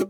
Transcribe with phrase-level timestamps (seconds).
[0.00, 0.08] 欢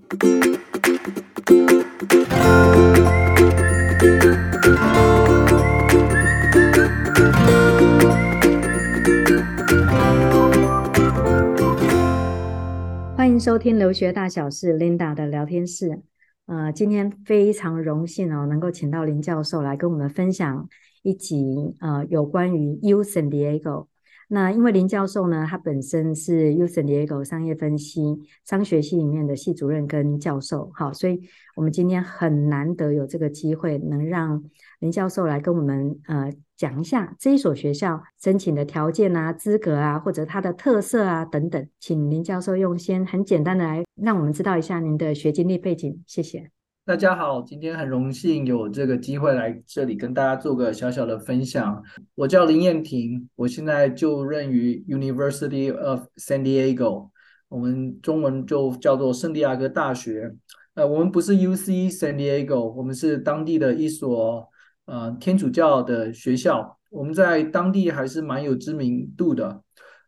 [13.29, 16.01] 迎收听留学大小事 Linda 的聊天室。
[16.47, 20.69] 呃，今天非常荣幸哦，能够请到林教授来跟我们分享
[21.03, 23.90] 一集呃有关于 U San Diego。
[24.33, 31.21] 那因为林教授呢，他本身是 U San Diego 商业分析商学系里面的系主任跟教授，好，所以
[31.57, 34.45] 我们今天很难得有这个机会，能让
[34.79, 36.33] 林教授来跟我们呃。
[36.61, 46.51] 讲一下这一所学校申请的条件啊、资格啊，或者它的特色啊等等，请林教授用先很简单的来让我们知道一下您的学经历背景，谢谢。
[46.87, 51.80] 大家好，今天很荣幸有这个机会来这里跟大家做个小小的分享。
[52.15, 57.11] 我叫林彦婷，我现在就任于 University of San Diego，
[57.48, 60.34] 我们中文就叫做圣地亚哥大学。
[60.75, 64.48] 呃，我们不是 UC San Diego，我们是当地的一所。
[64.86, 69.62] 呃，天主教的学校，我们在当地还是蛮有知名度的。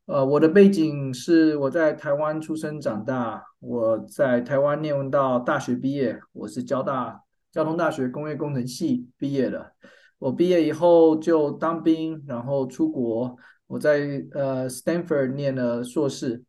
[0.06, 9.72] 呃，我的背景是我在台湾出生长大，我在台湾念到大学毕业，我是交大交通大学工业工程系毕业的。
[10.18, 13.36] 我毕业以后就当兵，然后出国，
[13.68, 16.42] 我在呃 Stanford 念了硕士，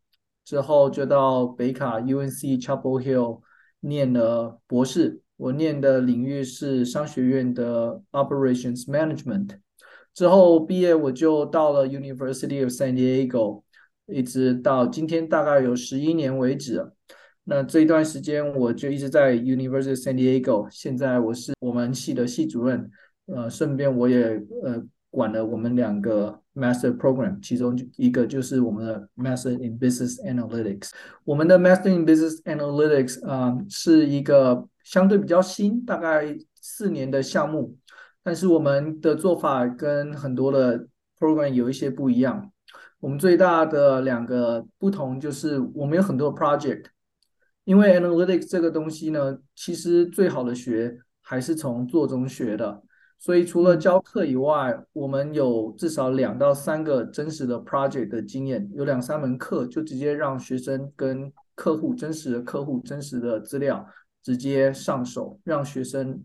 [0.44, 3.42] 之后就到北卡 UNC Chapel Hill
[3.78, 5.20] 念了博士。
[5.36, 9.60] 我念的领域是商学院的 Operations Management，
[10.12, 13.62] 之后毕业我就到了 University of San Diego，
[14.06, 16.90] 一直到今天大概有十一年为止。
[17.44, 22.90] 那这一段时间我就一直在 University of San Diego，现在我是我们系的系主任，
[23.26, 30.90] 呃，顺便我也呃管了我们两个 Master Program，其中一个就是我们的 Master in Business Analytics。
[31.24, 34.68] 我们的 Master in Business Analytics 啊，呃，是一个。
[34.84, 37.74] 相对比较新，大概四年的项目，
[38.22, 40.86] 但是我们的做法跟很多的
[41.18, 42.52] program 有一些不一样。
[43.00, 46.84] 我们最大的两个不同就是我们有很多 project，
[47.64, 52.82] 因为 analytics 这个东西呢，其实最好的学还是从做中学的，
[53.18, 63.86] 所以除了教课以外，我们有至少两到三个真实的 project 的经验，有两三门课就直接让学生跟客户真实的客户真实的资料。
[64.24, 66.18] 直接上手，让学生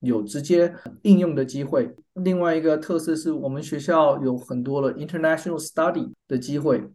[0.00, 0.74] 有直接
[1.04, 1.90] 应用的机会。
[2.12, 6.86] 另外一个特色是我们学校有很多的 international study 的机会。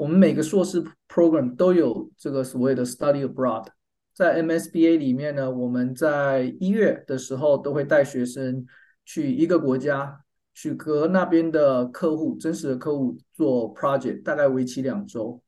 [0.00, 3.66] 我们每个硕士 program 都有这个所谓的 study abroad。
[4.14, 8.64] 在 MSBA 里面呢，我们在一月的时候都会带学生
[9.04, 10.24] 去一个国家，
[10.54, 15.38] 去和那边的客户、真实的客户做 project，大概为期两周。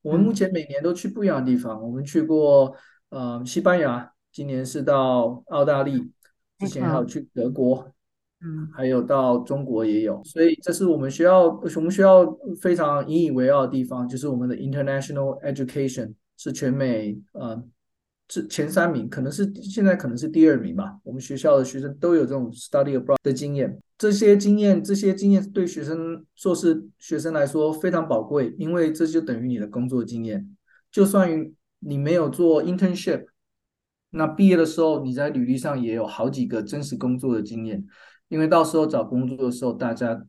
[0.00, 2.74] 我们目前每年都去不一样的地方，我们去过。
[3.10, 6.10] 呃，西班牙今年是到澳大利，
[6.58, 7.90] 之前还有去德国，
[8.42, 12.24] 嗯，还有到中国也有，所以这是我们学校，我们学校
[12.60, 17.62] 非常引以为傲的地方，就是我们的 international education 是全美呃
[18.28, 20.98] 是前三名，可能是现在可能是第二名吧。
[21.02, 30.56] 我们学校的学生都有这种 study abroad 的经验，这些经验这些经验对学生硕士学生来说非常宝贵，因为这就等于你的工作经验，
[30.90, 31.54] 就算于。
[31.80, 33.26] 你没有做 internship，
[34.10, 37.86] 那毕业的时候你在履历上也有好几个真实工作的经验，
[38.28, 40.24] 因为到时候找工作的时候，大家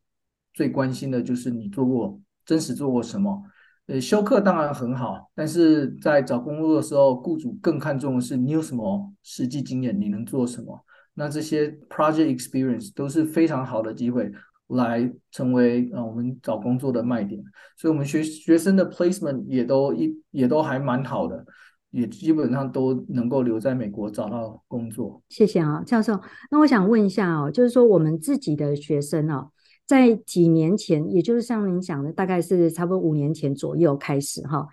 [0.54, 3.44] 最关心的就是你做过真实做过什么。
[3.88, 10.84] 呃，修课当然很好，但是在找工作的时候，雇主更看重的是你有什么实际经验，你能做什么。
[11.14, 14.32] 那这些 project experience 都是非常好的机会。
[14.70, 17.42] 来成为呃我们找工作的卖点，
[17.76, 21.44] 所以我们学学生的 placement 也都一也都还蛮好的，
[21.92, 25.22] 也基本上都能够留在美国找到工作。
[25.30, 26.20] 谢谢啊，教授。
[26.52, 29.50] 那我想问一下哦，就是说我们自己的学生哦，
[29.86, 34.68] 在几年前，也就是像您讲的，大概是差不多五年前左右开始哈。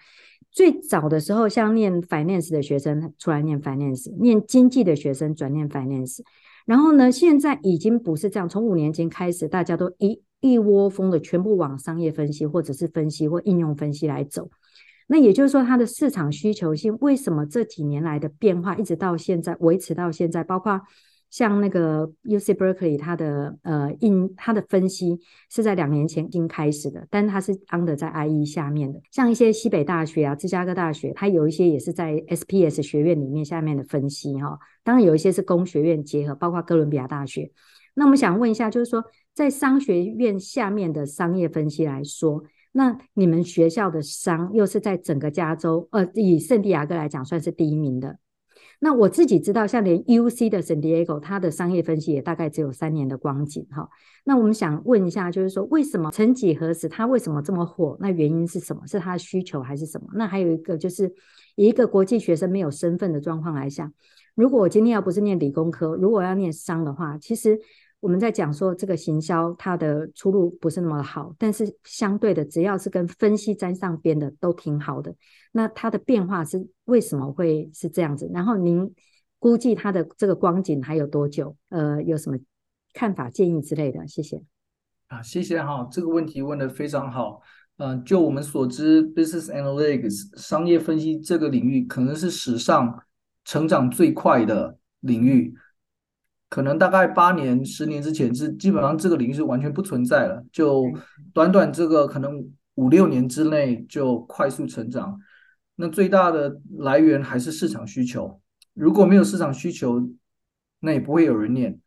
[0.50, 6.20] 最早的时候，像念 finance 的学生出来念 finance，念经济的学生转念 finance。
[6.64, 8.48] 然后呢，现在已经不是这样。
[8.48, 14.48] 从五年前开始，大家都一一窝蜂的全部往商业分析，或者是分析或应用分析来走。
[15.06, 20.80] 那也就是说，它的市场需求性为什么这几年来的变化，一直到现在维持到现在，包括。
[21.28, 25.18] 像那个 UC Berkeley，它的呃印它的分析
[25.50, 29.00] 是在两年前已经开始的，但它是 under 在 IE 下面的。
[29.10, 34.58] 像一些西北大学啊、芝加哥大学，它有一些也是在 SPS 学院里面下面的分析哈、哦。
[34.84, 37.50] 当然有一些是工学院结合，包括哥伦比亚大学。
[37.94, 39.04] 那我们想问一下，就是说
[39.34, 42.44] 在商学院下面的商业分析来说，
[42.76, 48.18] 那你们学校的商又是在整个加州，呃，以圣地亚哥来讲，算是第一名的。
[48.80, 53.88] 那我自己知道，像连 UC 的 San Diego，它的商业分析也大概只有三年的光景哈。
[54.24, 57.96] 那我们想问一下，就是说为什么曾几何时它为什么这么火？
[57.98, 58.86] 那原因是什么？
[58.86, 60.08] 是它的需求还是什么？
[60.14, 61.10] 那还有一个就是，
[61.54, 63.90] 以一个国际学生没有身份的状况来讲，
[64.34, 67.58] 如果我今天要不是念理工科，如果要念商的话，其实。
[68.00, 75.14] 我们在讲说这个行销，它的出路不是那么好，但是相对的，只要是跟分析沾上边的都挺好的。
[75.52, 78.30] 那它的变化是为什么会是这样子？
[78.32, 78.94] 然后您
[79.38, 81.56] 估计它的这个光景还有多久？
[81.70, 82.38] 呃，有什么
[82.92, 84.06] 看法、建议之类的？
[84.06, 84.42] 谢谢。
[85.08, 87.40] 啊，谢谢哈，这个问题问得非常好。
[87.78, 93.02] 嗯、就我们所知，Business Analytics 商业分析这个领域可能是史上
[93.44, 95.54] 成长最快的领域。
[96.48, 100.84] 可能大概八年、十年之前是基本上这个领域是完全不存在了，就
[101.32, 105.18] 短短这个可能五六年之内就快速成长。
[105.74, 108.40] 那最大的来源还是市场需求。
[108.74, 110.08] 如果没有市场需求，
[110.80, 111.78] 那也不会有人念。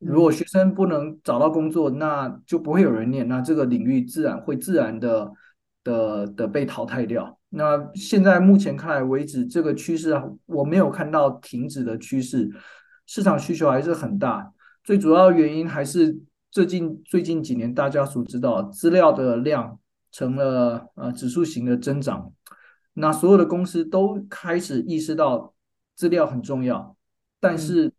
[0.00, 3.28] 如果学生不能找到工作，那就不会有人念。
[3.28, 5.32] 那这个领域自然会自然的
[5.84, 7.38] 的的被淘汰掉。
[7.50, 10.14] 那现在目前看来为止，这个趋势
[10.46, 12.48] 我没有看到停止的趋势。
[13.08, 14.52] 市场需求还是很大，
[14.84, 16.20] 最主要原因还是
[16.50, 19.80] 最近最近几年大家所知道资料的量
[20.12, 22.30] 成了呃指数型的增长，
[22.92, 25.54] 那所有的公司都开始意识到
[25.96, 26.94] 资料很重要，
[27.40, 27.90] 但是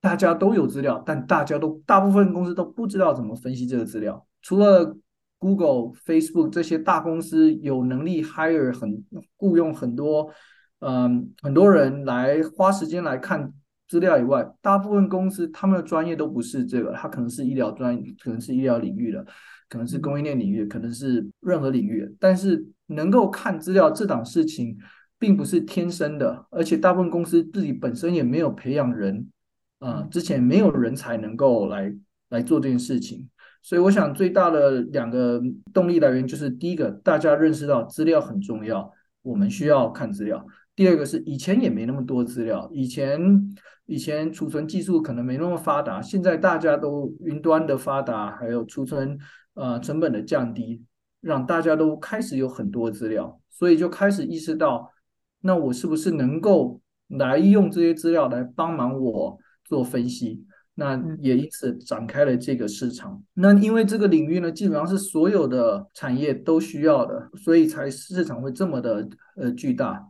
[0.00, 4.96] 大家都有资料，但大家都大部分公司都不知道怎么分析这个资料，除了
[5.38, 9.04] Google、Facebook 这些大公司有能力 hire 很
[9.36, 10.28] 雇佣很多
[10.80, 13.52] 嗯很多人来花时间来看。
[13.88, 19.24] 资料以外，大部分公司他们的专业都不是这个，它可能是医疗专业，可能是医疗领域的，
[19.68, 22.14] 可能是供应链领域，可能是任何领域。
[22.20, 24.76] 但是能够看资料这档事情，
[25.18, 29.26] 并不是天生的，而且大部分公司自己本身也没有培养人，
[29.78, 31.94] 啊、呃，之前没有人才能够来
[32.28, 33.28] 来做这件事情。
[33.60, 35.42] 所以我想最大的两个
[35.72, 38.90] 动力来源就是，第一个，大家认识到资料很重要，
[39.22, 40.38] 我们需要看资料；
[40.78, 43.20] 第二个是以前也没那么多资料，以前。
[43.90, 49.18] 以前储存技术可能没那么发达，现在大家都云端的发达，还有储存
[49.54, 50.84] 呃成本的降低，
[51.22, 54.92] 让大家都开始有很多资料，所以就开始意识到，
[55.40, 56.78] 那我是不是能够
[57.08, 60.44] 来用这些资料来帮忙我做分析？
[60.74, 63.22] 那也因此展开了这个市场。
[63.32, 70.06] 那因为这个领域呢，基本上是所有的产业都需要的，所以才市场会这么的呃巨大。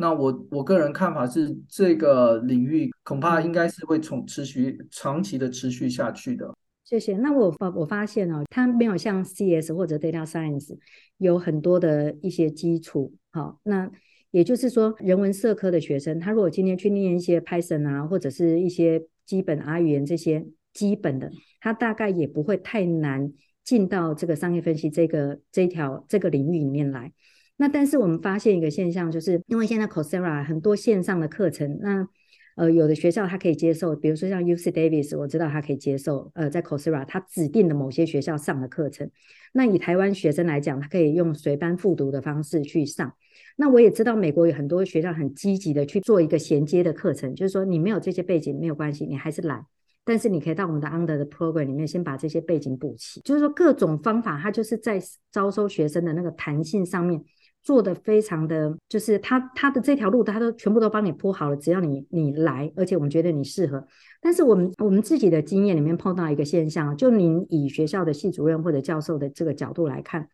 [0.00, 6.52] 那我我个人看法是，这个领域恐怕应该是会从持续长期的持续下去的。
[6.82, 7.16] 谢谢。
[7.18, 10.76] 那我发我发现哦，它没有像 CS 或者 Data Science
[11.18, 13.12] 有很多的一些基础。
[13.30, 13.88] 好，那
[14.30, 21.30] 也就是说，人文社科的学生，他如果今天去念一些 Python 啊，或者是一些基本 R 语言这些基本的，
[21.60, 23.32] 他大概也不会太难
[23.62, 27.12] 进到这个商业分析这个这条这个领域里面来。
[27.60, 32.08] 那但是我们发现一个现象，就是因为现在 Coursera 很多线上的课程，那
[32.56, 39.10] 呃有的学校它可以接受，比如说像 UC Davis，我知道它可以接受，呃在 Coursera 它指定的某些学校上的课程。
[39.52, 43.12] 那以台湾学生来讲，他可以用随班复读的方式去上。
[43.56, 49.62] 那我也知道美国有很多学校很积极的去做一个衔接的课程，就是说你没有这些背景没有关系，你还是来，
[50.02, 53.20] 但是你可以到我们的 Under 的 Program 里面先把这些背景补齐。
[53.20, 54.98] 就是说各种方法，它就是在
[55.30, 57.22] 招收学生的那个弹性上面。
[57.62, 63.86] 做的非常的，就是他他的这条路，他都全部都帮你铺好了，只要你你来，而且我们觉得你适合。
[64.20, 70.28] 但是我们我们自己的经验里面碰到一个现象，就您以学校的系主任或者教授的这个角度来看，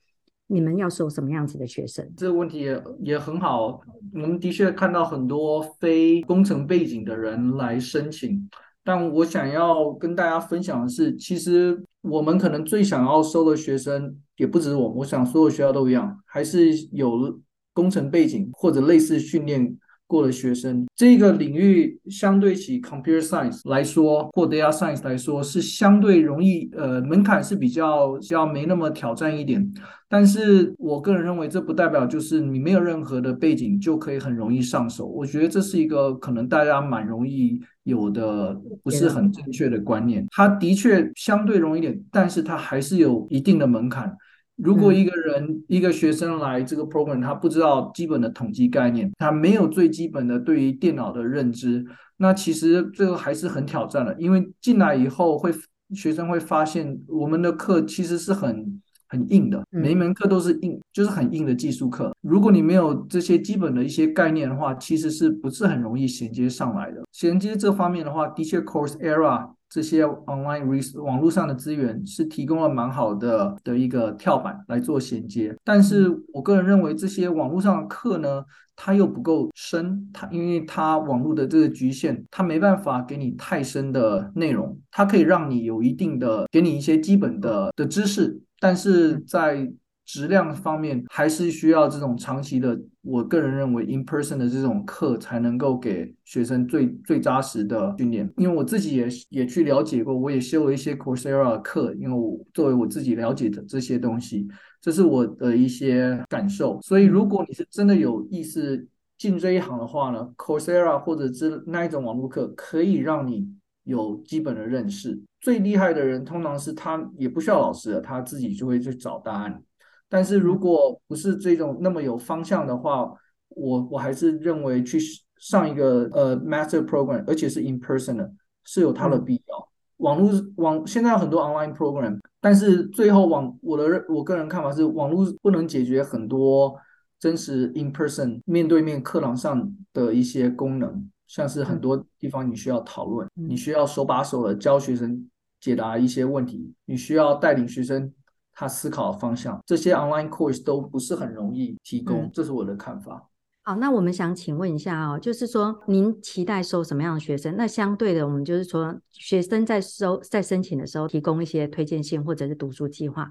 [0.46, 2.08] 你们要收什么样子的学生？
[2.16, 3.80] 这个问题也也很好，
[4.12, 8.48] 我们的确看到很多非工程背景的人来申请。
[8.86, 17.36] 但我想要跟大家分享的是，其实我们可能最想要收的学生也不止我，我想所有学校都一样，还是有
[17.72, 29.68] 工程背景或者类似训练过的学生，这个领域相对起 computer science 来说，或 data science 来说，是相对容易，呃，门槛是比较比较没那么挑战一点。
[30.08, 35.04] 但是我个人认为，这不代表就是你没有任何的背景就可以很容易上手。
[35.06, 40.24] 我觉得这是一个可能大家蛮容易有的不是很正确的观念。
[40.30, 44.16] 它的确相对容易点，但是它还是有一定的门槛。
[44.56, 51.84] 如果一个人、嗯、一个学生来这个 program，他不知道基本的统计概念，他没有最基本的对于电脑的认知，
[52.16, 54.16] 那其实这个还是很挑战的。
[54.18, 55.52] 因为进来以后会
[55.94, 62.12] 学生会发现，我们的课其实是很很硬的，每一门课都是硬，就是很硬的技术课。
[62.22, 67.02] 如果你没有这些基本的一些概念的话，其实是不是很容易衔接上来的？
[67.12, 75.54] 衔接这方面的话，的确，Coursera 这些 online res 网络上的资源是提供了蛮好的的一个跳板来做衔接。
[75.62, 78.42] 但是我个人认为，这些网络上的课呢，
[78.74, 88.40] 它又不够深，它因为它网络的这个局限，它没办法给你太深的内容，它可以让你有一定的，给你一些基本的的知识。
[88.58, 89.70] 但是在
[90.06, 98.32] 质量方面，还是需要这种长期的，我个人认为 in person 的这种课才能够给学生最最扎实的训练。
[98.36, 104.46] 因为我自己也也去了解过，我也修了一些 Coursera 课，因为我作为我自己了解的这些东西，
[104.80, 106.80] 这是我的一些感受。
[106.82, 108.86] 所以，如果你是真的有意思
[109.18, 113.48] 进这一行的话呢，Coursera 或者是那一种网络课，可以让你
[113.82, 115.20] 有基本的认识。
[115.40, 119.62] 最厉害的人通常是他也不需要老师的，他自己就会去找答案。
[120.08, 123.12] 但是如果不是这种那么有方向的话，
[123.48, 124.98] 我我还是认为去
[125.38, 128.32] 上一个呃 master program，而且是 in person 的，
[128.64, 129.68] 是有它的必要。
[129.98, 136.76] 网络网现在有很多 online program，但是最后网我的我个人看法是，网络不能解决很多
[137.18, 145.28] 真实 in person 面对面课堂上的一些功能，像是很多地方你需要讨论，你需要手把手的教学生。
[145.58, 148.12] 解答一些问题，你需要带领学生
[148.58, 153.28] 他思考的方向，这些 online course 都不是很容易提供，嗯、这是我的看法。
[153.62, 157.54] 好，那我们想请问一下哦，就是说您期待收什么样的学生？
[157.56, 163.30] 那相对的，我们就是说学生在收在申请的时候提供一些推荐信或者是读书计划。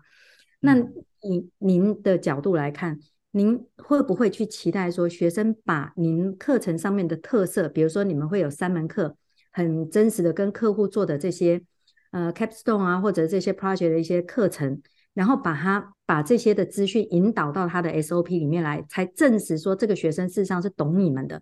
[0.60, 0.78] 那
[1.22, 3.00] 以您的角度来看，
[3.32, 9.16] 您会不会去期待说学生把您课程上面的特色，比如说你们会有三门课，
[9.52, 11.64] 很真实的跟客户做的这些。
[12.12, 14.82] 呃，capstone 啊，或者这些 project 的一些课程，
[15.16, 21.42] 然后把他把这些的资讯引导到他的 SOP 里面来，才证实说这个学生事实上是懂你们的。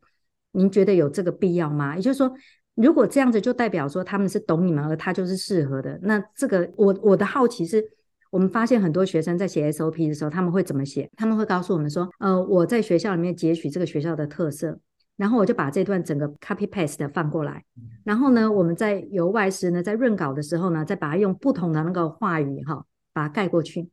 [0.53, 1.97] 您觉得有这个必要吗？
[1.97, 2.33] 也就是说，
[2.75, 7.83] 如果这样子就代表说他们是懂你们，而他就是适合的，那这个我我的好奇是，
[8.31, 11.09] 我们发现很多学生在写 SOP 的时候，他们会怎么写？
[11.17, 14.79] 他们会告诉我们说，呃，我在学校里面截取这个学校的特色。
[15.15, 17.63] 然后我就把这段整个 copy paste 放过来，
[18.03, 22.83] 然后呢，我们在由外师呢在润稿的时候呢，再把它用不同的那个话语哈，
[23.13, 23.89] 把它盖过去。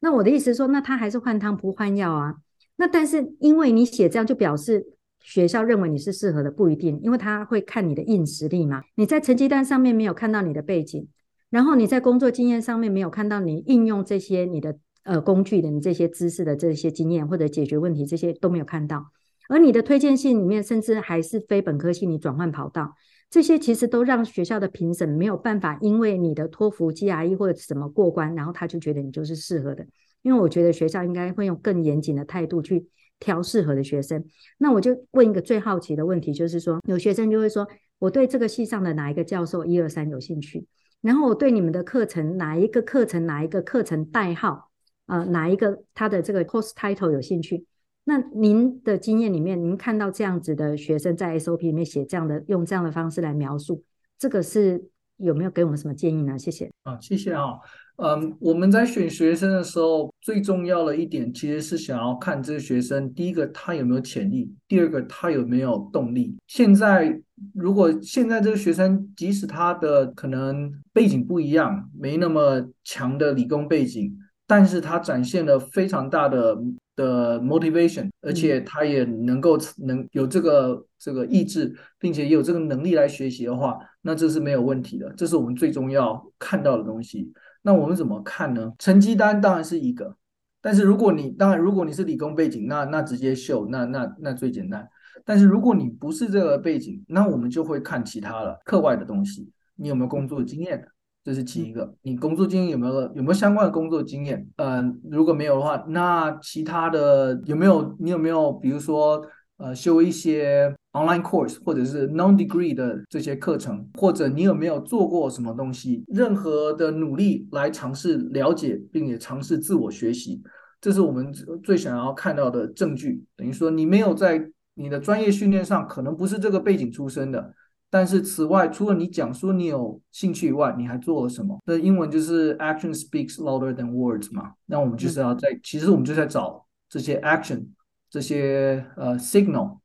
[0.00, 2.34] 那我的意思是说，那他还是换汤不换药啊。
[2.76, 4.84] 那但是因为你写这样，就表示
[5.20, 8.82] 学校认为你是适合的，不一定，因为他会看你的硬实力嘛。
[8.96, 11.08] 你在成绩单上面没有看到你的背景，
[11.48, 19.06] 然后你在工作经验上面没有看到你应用这些你的呃工具的你这些知识的这些经验或者解决问题这些都没有看到。
[19.48, 22.94] 而你的推荐信里面，甚至还是非本科系，你转换跑道，
[23.28, 29.86] 这些其实都让学校的评审没有办法，因为你的托福、GRE 或者怎么过关，然后他就觉得你就是适合的。
[30.22, 32.88] 因为我觉得学校应该会用更严谨的态度去
[33.20, 34.24] 挑适合的学生。
[34.58, 37.66] 那我就问一个最好奇的问题，就是说，有学生就会说，
[37.98, 40.66] 我对这个系上的哪一个教授一二三有兴趣，
[41.00, 44.70] 然后我对你们的课程哪一个课程哪一个课程代号，
[45.06, 47.66] 呃，哪一个他的这个 course title 有兴趣。
[48.08, 53.82] 那您的经验里面，您看到这样子的学生在 SOP 里面写这样的，用这样的方式来描述，
[54.16, 56.38] 这个是有没有给我们什么建议呢？
[56.38, 56.70] 谢谢。
[56.84, 57.58] 啊，谢谢啊。
[57.96, 66.36] 嗯，我们在选学生的时候，最重要的一点其实是想要看这个学生，第一个他有没有潜力，第二个他有没有动力。
[66.46, 67.20] 现在
[67.54, 76.56] 如果现在这个学生，即使他的可能背景不一样，没那么强的理工背景，但是他展现了非常大的。
[76.96, 85.12] 的 motivation，而且他也能够能有这个这个意志，并且也有这个能力来学习的话，那这是没有问题的。
[85.16, 87.32] 这是我们最重要看到的东西。
[87.62, 88.72] 那我们怎么看呢？
[88.78, 90.16] 成绩单当然是一个，
[90.60, 94.88] 但是如果你当然如果你是理工背景，那那直接秀，那那那最简单。
[95.24, 100.86] 但是如果你不是这个背景，那我们就会看其他了课外的东西，你有没有工作经验？
[101.26, 104.46] 这是其一个，你工作经验有没有有没有相关的工作经验？
[104.58, 107.96] 嗯、呃，如果没有的话，那其他的有没有？
[107.98, 109.20] 你有没有比如说
[109.56, 116.04] 呃修一些 online course 或者是 non degree 的这些课程，或者你有没有做过什么东西？
[116.06, 120.40] 任何的努力来尝试了解并且尝试自我学习，
[120.80, 121.32] 这是我们
[121.64, 123.24] 最想要看到的证据。
[123.36, 127.52] 等于说你没有在你的专业训练上可能不是这个背景出身的。
[127.88, 131.58] 但是此外，除了你讲说你有兴趣以外，你还做了什么？
[131.64, 134.52] 那英文就是 action speaks louder than words 嘛。
[134.66, 137.66] 那我们就是要在，其实我们就在找这些 action，
[138.10, 139.78] 这些呃 signal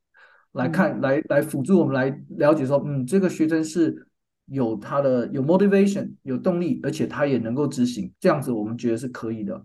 [0.54, 4.08] 来看，嗯、来来辅助我们来了解说，嗯，这个学生是
[4.48, 9.64] 有他的有 motivation，有动力，而且他也能够执行，这样子我们觉得是可以的。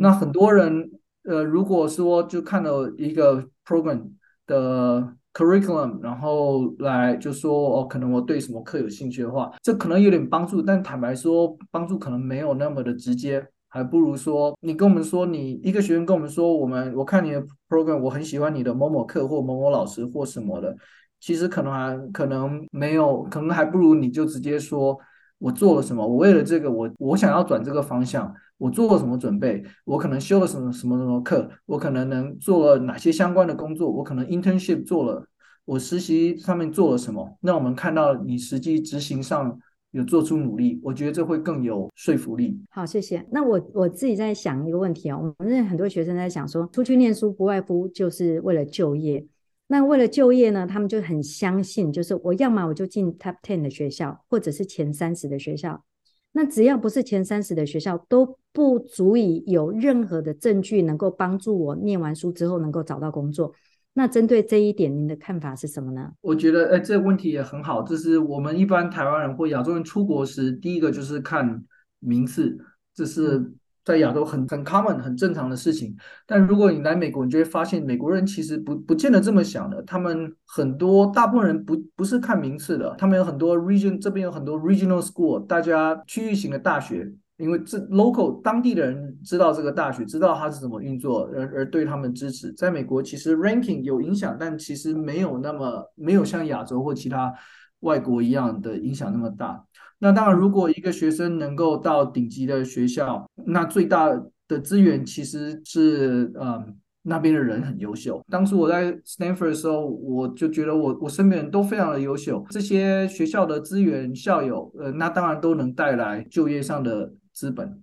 [0.00, 0.90] 那很多人
[1.24, 4.10] 呃，如果说就看到一个 program
[4.46, 13.46] 的 curriculum，然后来就说哦，可能我对什么课有兴趣的话，这可能有点帮助，但坦白说，帮助可能没有那么的直接。
[13.74, 20.76] 还不如说，你跟我们说，你一个学生跟我们说，我们我看你的 program，我很喜欢你的某某课或某某老师或什么的，
[21.20, 24.98] 其实可能还可能没有，可能还不如你就直接说，
[25.38, 28.30] 我做了什么，我为了这个，我我想要转这个方向，
[28.62, 35.26] 我做了什么准备，我可能修了什么什么什么课，我可能能做了哪些相关的工作，我可能 internship 做了，
[35.64, 39.58] 我实习上面做了什么，那我们看到你实际执行上。
[39.94, 42.58] 有做出努力，我觉得这会更有说服力。
[42.70, 43.22] 好，谢谢。
[43.30, 49.26] 那我我自己在想一个问题哦，我们很多学生在想说，出去念书不外乎就是为了就业。
[49.66, 55.84] 那为了就业呢，他们就很相信，就是我要么我就进 top ten 的学校，或者是前三十的学校。
[56.32, 63.52] 那只要不是前三十的学校，都不足以有任何的证据能够帮助我念完书之后能够找到工作。
[63.94, 66.12] 那针对这一点，您的看法是什么呢？
[66.22, 67.82] 我觉得，哎，这个问题也很好。
[67.82, 71.62] 就是我们一般台湾人或亚洲人出国时，第一个就是看
[71.98, 72.56] 名次，
[72.94, 73.52] 这是
[73.84, 75.96] 在亚洲很很 common 很正常的事情。
[76.26, 79.82] 但如果你来美国，你就会发现美国人其实不不见得这么想的。
[79.82, 87.12] 他们很多大部分人不不是看名次的，他们有很多 region 这边有很多 regional school，大家区域型的大学。
[87.38, 92.52] 因为这 local 当地的人知道这个大学，知道它是怎么运作，而而对他们支持。
[92.52, 97.34] 在美国，其实 ranking 有影响，但其实没有那么没有像亚洲或其他
[97.80, 99.64] 外国一样的影响那么大。
[100.02, 104.08] 那当然，如果一个学生能够到顶级的学校，那最大
[104.48, 108.20] 的资源其实是嗯那边的人很优秀。
[108.28, 117.14] 当时我在 Stanford 的时候，我就觉得我我身边人都非常的优秀，这些学校的资源、校友，呃，那当然都能带来就业上的。
[117.34, 117.82] 资本，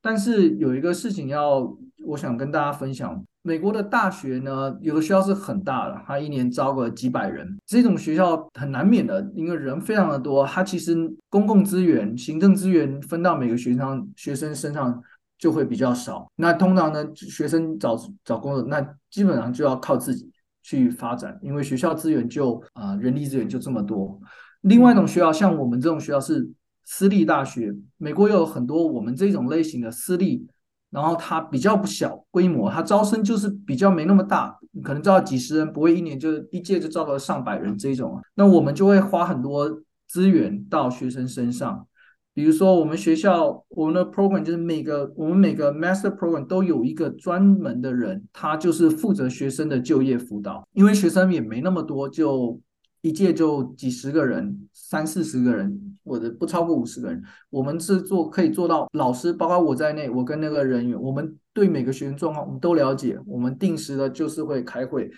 [0.00, 3.24] 但是有一个事情要，我想跟大家分享。
[3.46, 10.96] 美国的大学呢，有的学校是很大的，它一年招个几百人，这种学校很难免的，因为人非常的多，它其实
[11.28, 14.98] 公共资源、行政资源分到每个学生学生身上
[15.38, 16.26] 就会比较少。
[16.36, 24.18] 那通常呢，学生找找工作，那基本上就要靠自己去发展，因为学校资源就啊、人力资源就这么多。
[24.62, 26.50] 另外一种学校，像我们这种学校是。
[26.86, 30.46] 私立大学，美国有很多我们这种类型的私立，
[30.94, 38.22] 然后它比较不小规模，它招生就是比较没那么大，可能招几十人，不会一年就一届就招到上百人这种。
[38.36, 41.86] 那我们就会花很多资源到学生身上，
[42.32, 52.60] 比如说我们学校我们的 program 就是每个我们每个 master program 都有一个专门的人，他就是负责学生的就业辅导，因为学生也没那么多，就。
[53.04, 57.22] 一届就几十个人，三四十个人，或者不超过五十个人。
[57.50, 63.18] 我们是做可以做到，老师包括我在内，我跟那个人员，我们对每个学生状况我们都了解。
[63.26, 65.10] 我们定时的就是会开会，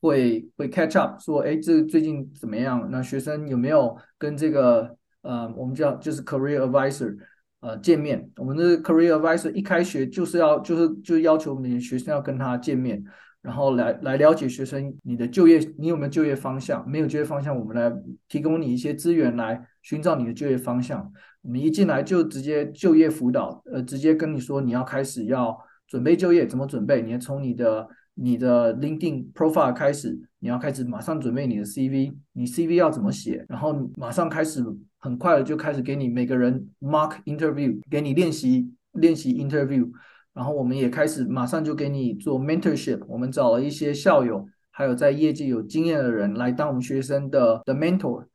[0.00, 2.88] 会会 catch up，说，哎，这最近怎么样？
[2.90, 7.16] 那学生有没有跟这个呃，我们叫就是 career advisor
[7.60, 8.30] 呃见面？
[8.36, 13.02] 我们的 career advisor 一开学就是要就是就要求每个学生要跟他见面。
[13.44, 16.82] 然后来来了解学生你的就业，你有没有就业方向？
[16.88, 17.92] 没有就业方向，我们来
[18.26, 21.12] 提供你一些资源来寻找你的就业方向。
[21.42, 25.54] 我们一进来就直接就业辅导，呃，直接跟你说你要开始要
[25.86, 27.02] 准备就业，怎么准备？
[27.02, 33.44] 你要从你的你的 LinkedIn profile 开始，你要开始马上准备你的 CV，你 CV 要怎么写？
[33.50, 34.64] 然后马上开始
[34.98, 39.86] 很快的就开始给你每个人 mock interview，给你练习练习 interview。
[40.34, 48.26] 然后我们也开始马上就给你做 mentorship，我们找了一些校友，还有在业界有经验的人来当我们学生的的 mentor，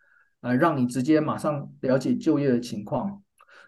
[0.41, 3.21] 来让你直接马上了解就业的情况。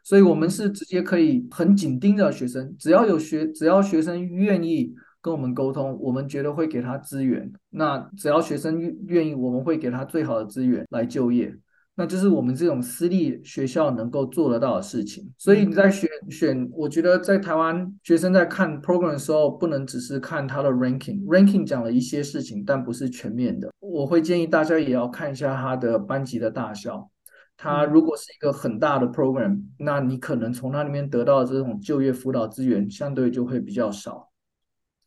[0.04, 7.52] 所以，我们是直接可以很紧盯着学生，只要有学，只要学生愿意跟我们沟通，我们绝对会给他资源。
[7.70, 11.56] 那只要学生愿意，我们会给他最好的资源来就业。
[11.96, 15.32] 那就是我们这种私立学校能够做得到的事情。
[15.38, 21.24] 所以你在选选，我觉得在台湾学生在看 program 的时候，不能只是看他的 ranking。
[21.26, 23.70] ranking 讲了一些事情，但不是全面的。
[23.80, 27.10] 我会建议大家也要看一下他的班级的大小。
[27.58, 34.31] 它如果是一个很大的 program，那你可能从那里面得到的这种就业辅导资源，相对就会比较少。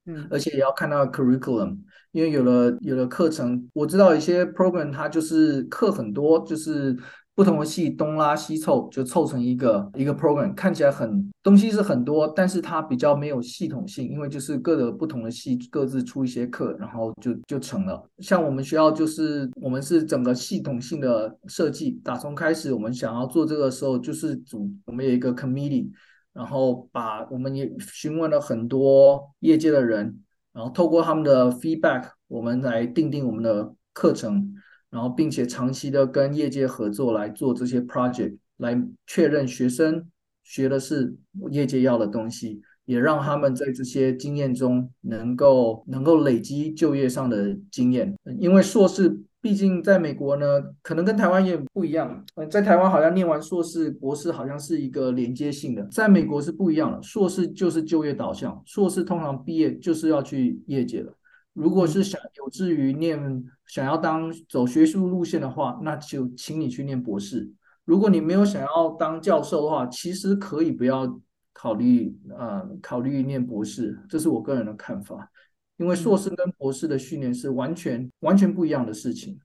[0.07, 1.79] 嗯，而且也要看到 curriculum，
[2.13, 6.97] 因为有了有了课程，我知道一些 program 它就是课很多，就是
[7.35, 18.07] 不同的系东拉西凑，就凑成一个一个 program，看起来很东西是很多，但是它比较没有系统性，因为就是各个不同的系各自出一些课，然后就就成了。
[18.19, 25.91] 像我们学校就是我们是整个系统性的设计，打从开始我们想要做这个时候，就是组我们有一个 committee。
[26.35, 34.53] 然后把我们也询问了很多业界的人，然后透过他们的 feedback，我们来定定我们的课程，
[34.91, 40.11] 然后并且长期的跟业界合作来做这些 project，来确认学生
[40.43, 41.17] 学的是
[41.51, 49.21] 业界要的东西，也让他们在这些经验中能够能够累积就业上的经验，因为硕士。
[49.45, 50.47] 毕竟在美国呢，
[50.81, 52.25] 可能跟台湾也不一样。
[52.35, 57.03] 呃，在台湾好像念完硕士、博士好像是一个连接性的，在美国是不一样的。
[57.03, 61.13] 硕士就是就业导向，硕士通常毕业就是要去业界了。
[61.53, 67.47] 如果是想有志于念，想要当走学术路线的话，那就请你去念博士。
[67.85, 71.21] 如果你没有想要当教授的话，其实可以不要
[71.55, 73.99] 考虑，呃，考虑念博士。
[74.07, 75.31] 这是我个人的看法。
[75.77, 79.37] 因为硕士跟博士的训练是完全完全不一样的事情，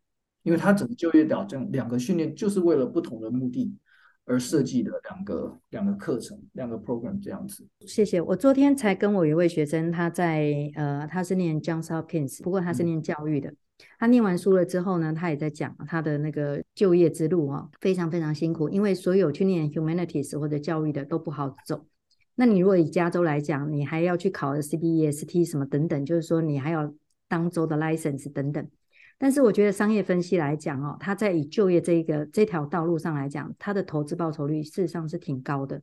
[0.44, 3.76] 因为他整个就业导向两个训练就是为了不同的目的
[4.26, 7.66] 而设计的两个两个课程两个 program 这样子。
[7.88, 8.22] 谢谢。
[8.22, 13.52] 我昨天才跟我一位学生，他在呃他是念 Johns Hopkins，不过他是念教育的。
[13.98, 21.88] 他念完书了之后呢，他也在讲他的那个就业之路啊，非常非常辛苦，因为所有去念 humanities 或者教育的都不好走。
[22.40, 26.94] 那你如果以加州来讲，你还要去考 CBEST 什么等等，就是说你还要
[27.28, 28.66] 当州的 license 等等。
[29.18, 35.82] 但是我觉得商业分析来讲哦，它在以就业这一个这条道路上来讲，它的投资报酬率事实上是挺高的。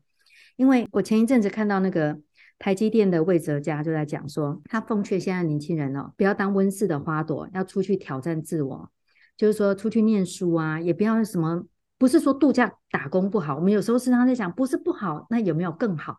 [0.57, 2.19] 因为我前一阵子看到那个
[2.59, 8.91] 台积电的魏哲家就在讲说，他奉劝现在年轻人哦，不要当温室的花朵，要出去挑战自我，
[9.37, 11.67] 就是说出去念书啊，也不要什么，
[11.99, 16.19] 不是说度假打工不好，我们有时候时常在想，不是不好，那有没有更好？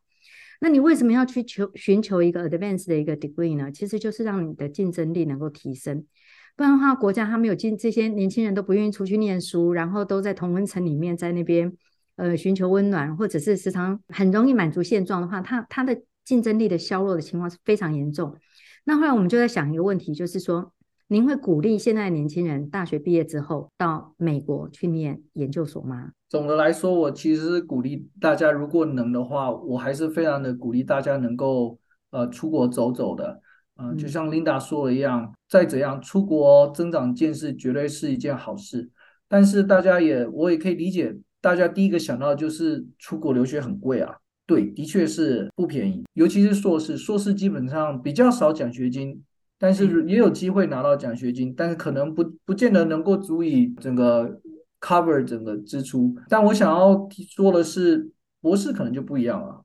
[0.60, 3.72] 那你为什么要去求寻求一个 advanced 的一个 degree 呢？
[3.72, 6.06] 其实就是让你的竞争力能够提升，
[6.56, 11.72] 不然的话，国家他没有进，这些年轻人都不愿意出去念书，然后都在同温层里面，在那边
[12.16, 18.36] 呃寻求温暖，或者是时常很容易满足现状的话，他他的竞争力的削弱的情况是非常严重。
[18.86, 20.74] 那后来我们就在想一个问题，就是说。
[21.10, 26.12] 您会鼓励现在年轻人大学毕业之后到美国去念研究所吗？
[26.28, 31.80] 总的来说，我其实是鼓励大家，如果能的话，我还是非常的鼓励大家能够
[32.12, 33.42] 呃出国走走的。
[33.78, 38.90] 呃、嗯，就像 Linda 说的一样，再怎样出国增长见识绝对是一件好事。
[39.30, 44.14] 但是大家也我也可以理解，大家第一个想到就是出国留学很贵啊。
[44.46, 49.24] 对，的确是不便宜，尤其是硕士，硕士基本上比较少奖学金。
[49.60, 54.40] 但是也有机会拿到奖学金，但是可能不不见得能够足以整个
[54.80, 56.16] cover 整个支出。
[56.30, 59.64] 但我想要说的是，博士可能就不一样了。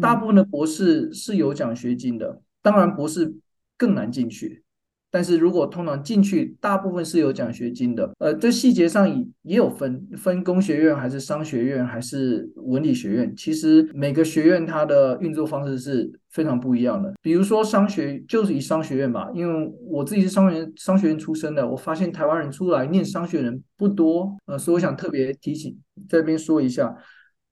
[0.00, 3.34] 大部分的博士是有奖学金的，当然博士
[3.78, 4.62] 更难进去。
[5.10, 8.12] 但是如果通常进去，大部分是有奖学金的。
[8.18, 13.34] 呃，这细节上也也有分，分工学院还是商学院还是文理学院。
[13.34, 17.14] 其实每个学院它的运作方式是非常不一样的。
[17.22, 24.36] 比如说商学，就是以商学院吧，因为我自己是商学商学院出身的，我发现台湾人出来念商学人不多。
[24.46, 25.74] 呃，所以我想特别提醒，
[26.08, 26.94] 这边说一下，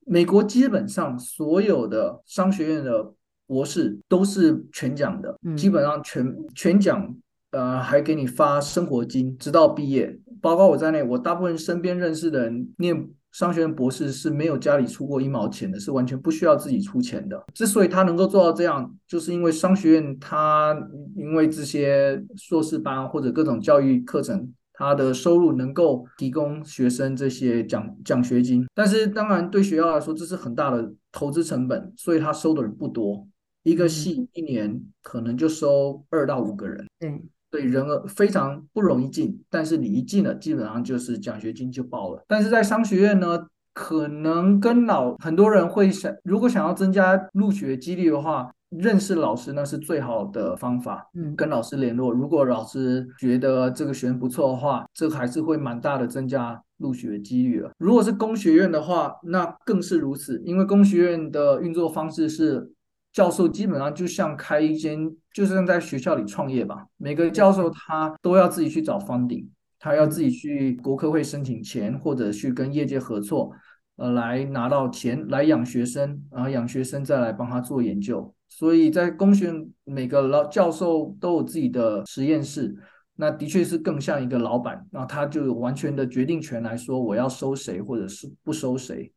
[0.05, 3.14] 美国基本上所有的商学院的
[3.47, 7.17] 博士都是全奖的，基本上全全奖。
[7.55, 10.19] 呃，还给你发生活金，直到毕业。
[10.43, 17.43] 包括我在内，我大部分身边认识的人念商学院博士是没有家里出过一毛钱的，是完全不需要自己出钱的。
[17.55, 20.77] 之所以他能够做到这样，就是因为商学院他
[21.17, 28.67] 因为这些硕士班或者各种教育课程，他的收入能够提供学生这些奖奖学金。
[28.75, 33.27] 但是当然对学校来说，这是很大的投资成本，所以他收的人不多。
[33.62, 36.85] 一个系一年可能就收二到五个人。
[36.99, 37.23] 对。
[37.55, 42.21] 对人额非常不容易进，但是你一进了，基本上就是奖学金就爆了。
[42.27, 51.09] 但是在商学院呢，可能跟老很多人会想，如果想要增加入学几率的话，认识老师那是最好的方法。
[51.14, 57.71] 嗯，跟老师联络，如果老师觉得这个学生不错的话，这还是会蛮大的增加入学几率了。
[57.79, 62.73] 如果是工学院的话，那更是如此，因为工学院的运作方式是。
[63.14, 64.98] 教授基本上就像开一间，
[65.33, 66.85] 就像在学校里创业吧。
[66.96, 69.46] 每个教授他都要自己去找 funding，
[69.79, 73.53] 他要自己去国科会申请钱，或者去跟业界合作，
[73.96, 78.35] 呃，来拿到钱来养学生，然后养学生再来帮他做研究。
[78.48, 79.53] 所以在工学，
[79.85, 82.74] 每个老教授都有自己的实验室，
[83.14, 89.12] 那的确是更像一个老板，然后他就有完全的决定权来说我要收谁或者是不收谁。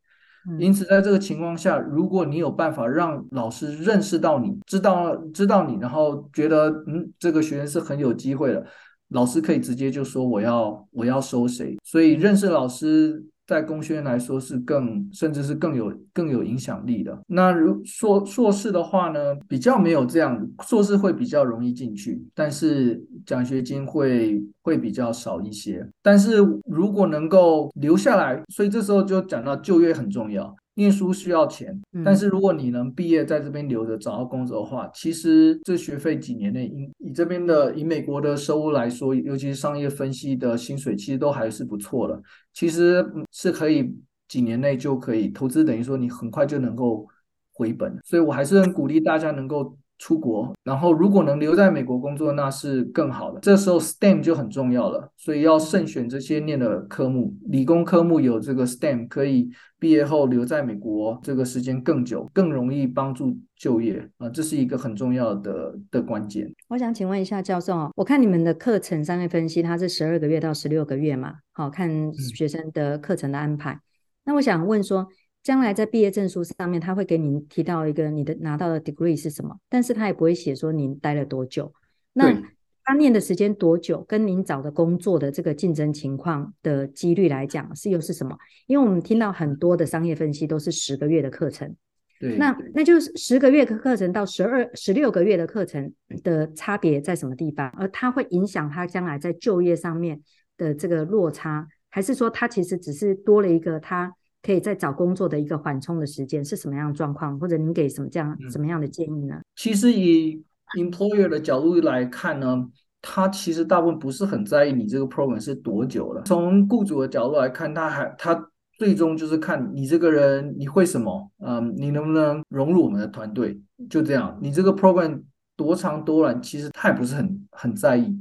[0.58, 8.64] 因此，在这个情况下，如果你有办法让老师认识到你，知道知道你，然后觉得嗯，这个学员是很有机会的，
[9.08, 11.76] 老师可以直接就说我要我要收谁。
[11.84, 17.18] 所以认识老师在工学院来说是更，甚至是更有更有影响力的。
[17.26, 25.84] 那如硕硕士的话呢，比较没有这样，硕士会比较容易进去，但是奖学金会会比较少一些。
[26.02, 30.54] 但是如果能够留下来，所以这时候就讲到就业很重要。
[30.78, 42.22] 念书需要钱，但是如果你能毕业在这边留着找到工作的话，其实这学费几年内以以这边的以美国的收入来说，尤其是商业分析的薪水，其实都还是不错的。
[42.54, 43.92] 其实是可以
[44.28, 47.04] 几年内就可以投资，等于说你很快就能够
[47.52, 47.98] 回本。
[48.04, 49.76] 所以我还是很鼓励大家能够。
[49.98, 53.40] 出国，然后如果能留在美国工作，那是更好的。
[53.40, 57.34] 这时候 STEM 就很重要了，所以要慎选这些念的科目。
[57.46, 66.48] 理工科目有这个 STEM，可以毕业后留在美国，这个时间更久，更容易帮助就业啊、呃，这是一个很重要的的关键。
[66.68, 71.34] 我想请问一下教授，我看你们的课程商业分析，它是十二个月到十六个月嘛？
[71.52, 73.72] 好，看学生的课程的安排。
[73.72, 73.80] 嗯、
[74.26, 75.08] 那我想问说。
[75.48, 81.72] 将来在毕业证书上面，他会给您提到一个你的拿到的 degree 是什么，但是他也不会写说您待了多久。
[82.12, 82.38] 那
[82.84, 88.36] 他念的时间多久，跟您找的工作的这个竞争情况的几率来讲，是又是什么？
[88.66, 91.74] 因为我们听到很多的商业分析都是十个月的课程，
[92.20, 95.90] 对，那那就是十个月的课程到十二、十六个月的课程
[96.22, 97.70] 的差别在什么地方？
[97.78, 100.20] 而它会影响他将来在就业上面
[100.58, 104.12] 的这个落差，还是说他其实只是多了一个他？
[104.42, 109.34] 可以在找工作的一个缓冲的时间是什么样的状况，或者您给什么这样什么样的建议呢？
[109.36, 110.42] 嗯，其实以
[110.76, 112.68] employer 的角度来看呢，
[113.02, 116.22] 他其实大部分不是很在意你这个 program 是多久了。
[116.24, 124.38] 从雇主的角度来看，他还他最终就是看你这个人你会什么，嗯，你能不能融入我们的团队，就这样。
[124.40, 125.22] 你这个 program
[125.56, 128.16] 多长多短，其实他也不是很很在意。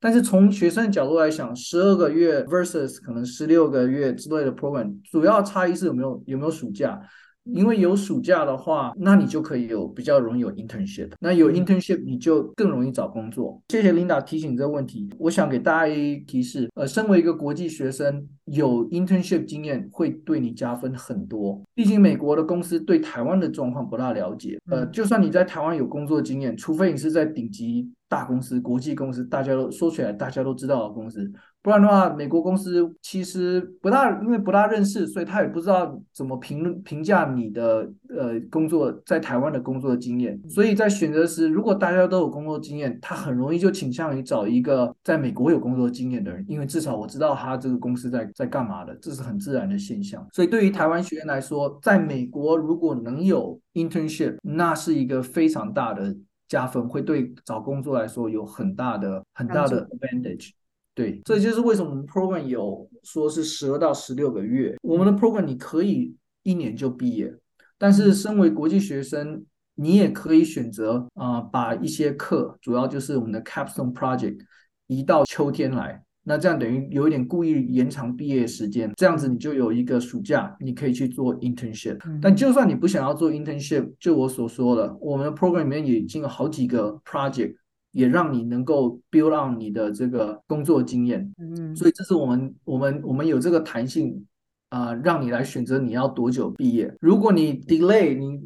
[0.00, 7.00] 但是从学生的角度来想，十二个月 versus 可能十六个月之类的 program，主要差异是有没有有没有暑假。
[7.44, 11.10] 因为有暑假的话，那你就可以有比较容易有 internship。
[11.18, 13.60] 那有 internship，你就更容易找工作。
[13.70, 15.08] 谢谢 Linda 提醒这个问题。
[15.18, 21.60] 我想给大家一提示，呃，身为一个国际学生，有 internship 经验会对你加分很多。
[21.74, 24.58] 毕竟美国的公司对台湾的状况不大了解。
[24.70, 31.32] 呃，就算你在台湾有工作经验，除非你是在顶级大公司、国际公司，大家都说起来大家都知道的公司。
[31.62, 40.40] 不然的话，美国公司其实不大，因为不大认识，所以他也不知道怎么评评价你的呃工作在台湾的工作经验。
[40.48, 50.26] 所以在选择时，如果大家都有工作经验，他很容易就倾向于找一个在美国有工作经验的人，因为至少我知道他这个公司在在干嘛的，这是很自然的现象。
[50.32, 56.16] 所以对于台湾学员来说，在美国如果能有 internship，那是一个非常大的
[56.50, 60.50] 加分，会对找工作来说有很大的很大的 advantage。
[60.92, 64.76] 对，这就是为什么我们 program 有说是十二到十六个月。
[64.82, 67.32] 我们的 program 你可以一年就毕业，
[67.78, 69.42] 但是身为国际学生，
[69.76, 74.40] 你也可以选择啊、呃，把一些课，主要就是我们的 capstone project
[74.88, 76.02] 移到秋天来。
[76.24, 81.98] 那这样等于有一点故意延长毕业时间，这样子你就有一个暑假，你可以去做 internship。
[82.20, 87.54] 但就算你不想要做 internship，就我所说的，我们的 program 里面也已经有好几个 project。
[87.92, 94.24] 也让你能够 build on 你的这个工作经验，嗯，所以这是我们我们我们有这个弹性
[94.68, 96.88] 啊，呃，让你来选择你要多久毕业。
[97.00, 98.38] 如果你 delay，你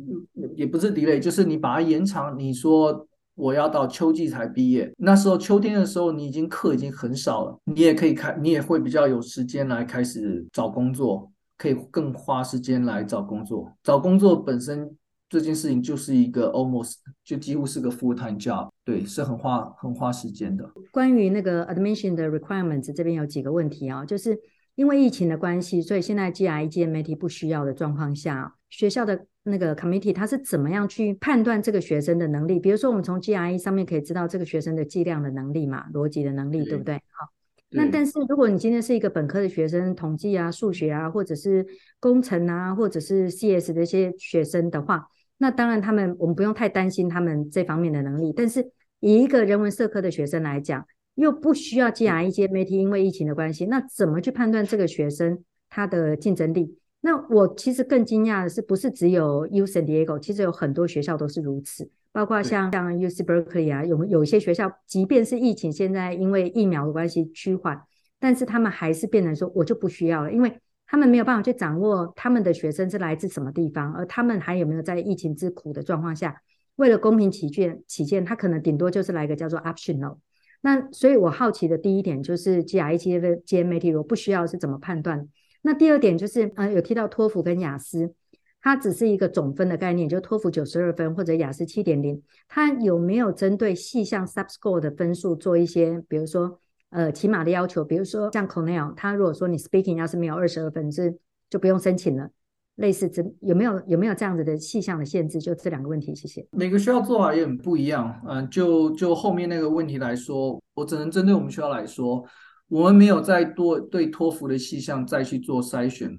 [0.56, 2.38] 也不是 delay，就是你把它延长。
[2.38, 13.72] 你说我要到秋季才毕业，那时候秋天的时候你已经课已经很少了，你也可以开，你也会比较有时间来开始找工作，可以更花时间来找工作。
[13.82, 14.96] 找工作本身。
[15.26, 20.70] 这件事情就是一个 almost 就几乎是个 full time job，对，是很花很花时间的。
[20.92, 24.38] 关于那个 admission 的 requirements 这边有几个问题啊，就是
[24.76, 32.58] 因为疫情的关系，所以现在 GRE GMAT 不需要的状况下，学校的那个 committee 他是怎么样去判断这个学生的能力？
[32.58, 36.94] 比如说我们从 GRE 上面可以知道这个学生的计量的能力嘛，逻辑的能力，对，不对？
[36.94, 37.28] 好，
[37.70, 41.66] 那但是如果你今天是一个本科的学生，统计啊、数学啊，或者是
[42.00, 56.78] 工程啊，或者是 CS 的一些学生的话，那当然，他们我们不用太担心他们这方面的能力，但是以一个人文社科的学生来讲，又不需要 GRE GMAT，因为疫情的关系，那怎么去判断这个学生他的竞争力？
[57.04, 67.78] 那我其实更惊讶的是，不是只有 U San Diego，其实有很多学校都是如此，包括像像 UC Berkeley 啊，有有一些学校，即便是疫情现在因为疫苗的关系趋缓，
[68.18, 70.58] 但是他们还是变成说，我就不需要了，因为。
[70.86, 76.36] 他们没有办法去掌握他们的学生是来自什么地方，而他们还有没有在疫情之苦的状况下，
[76.76, 80.18] 为了公平起见，起见，他可能顶多就是来个叫做 optional。
[80.60, 85.26] 那所以我好奇的第一点就是 GRE GMAT 如果不需要是怎么判断？
[85.66, 88.12] 那第二点就是，呃，有提到托福跟雅思，
[88.60, 101.16] 它只是一个总分的概念，就托福九十二分或者雅思七点零，它有没有针对细项 subscore 的分数做一些，比如说，呃，起码的要求，比如说像 Cornell，它如果说你 speaking 要是没有二十二分，是
[101.48, 102.28] 就不用申请了。
[102.76, 105.40] 类似这有没有有没有这样子的细项的限制？
[105.40, 106.44] 就这两个问题，谢谢。
[106.50, 112.24] 每个学校做法也很不一样，嗯、就就后面那个问题来说，我只能针对我们学校来说，
[112.68, 116.18] 我们没有再多对托福的细项再去做筛选。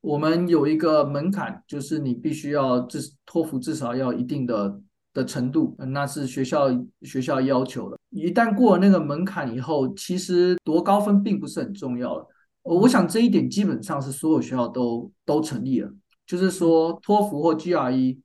[0.00, 4.80] 我们有一个门槛，就是你必须要至托福至少要一定的
[5.12, 6.68] 的程度，那是学校
[7.02, 7.98] 学校要求的。
[8.10, 12.26] 一旦过了那个门槛以后，其实多高分并不是很重要了。
[12.62, 15.90] 我想这一点基本上是所有学校都都成立了，
[16.26, 18.20] 就是说托福或 GRE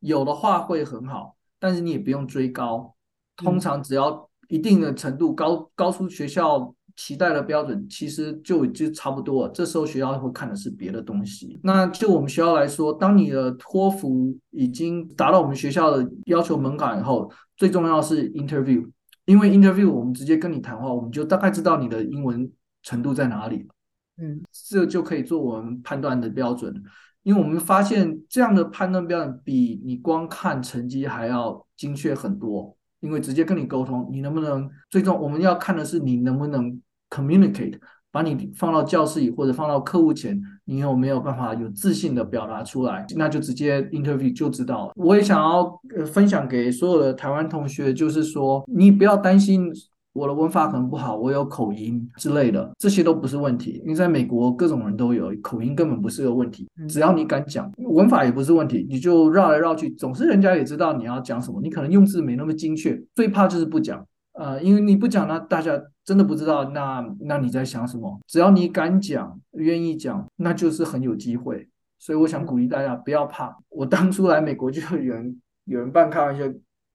[0.00, 2.94] 有的话会很好，但是你也不用追高，
[3.36, 9.52] 通常只要一定的程度高高出学校期待的标准，其实就已经差不多了。
[9.52, 11.58] 这时候学校会看的是别的东西。
[11.62, 18.88] 那就我们学校来说，当你的托福已经达到我们学校的要求门槛以后，最重要是 interview，
[19.26, 22.50] 因为 interview 我们直接跟你谈话，我们就大概知道你的英文
[22.82, 23.68] 程度在哪里。
[24.16, 26.82] 嗯，这就可以做我们判断的标准，
[27.22, 32.74] 因为我们发现这样的判断标准比你光看成绩还要精确很多。
[33.00, 37.78] 因为直接跟你沟通，你能不能最终我们要看的是你能不能 communicate，
[38.10, 43.04] 把你放到教室里或者放到客户前，你有没有办法有自信的表达出来？
[43.16, 44.92] 那就直接 interview 就知道了。
[44.96, 49.72] 我也想要分享给所有的台湾同学，就是说你不要担心。
[50.12, 53.82] 我的文法可能不好，我有口音之类的，这些都不是问题。
[53.84, 56.66] 因为在美国，各种人都有口音，根本不是个问题。
[56.88, 61.60] 只要你敢讲，文法也不是问题，你就绕来绕去，总是人家也知道你要讲什么。
[61.62, 64.02] 你可能用字没那么精确，最怕就是不讲。
[64.38, 68.20] 呃，因为你不讲，那大家真的不知道，那那你在想什么？
[68.26, 71.68] 只要你敢讲，愿意讲，那就是很有机会。
[71.98, 73.56] 所以我想鼓励大家不要怕。
[73.68, 76.44] 我当初来美国就有人有人半开玩笑。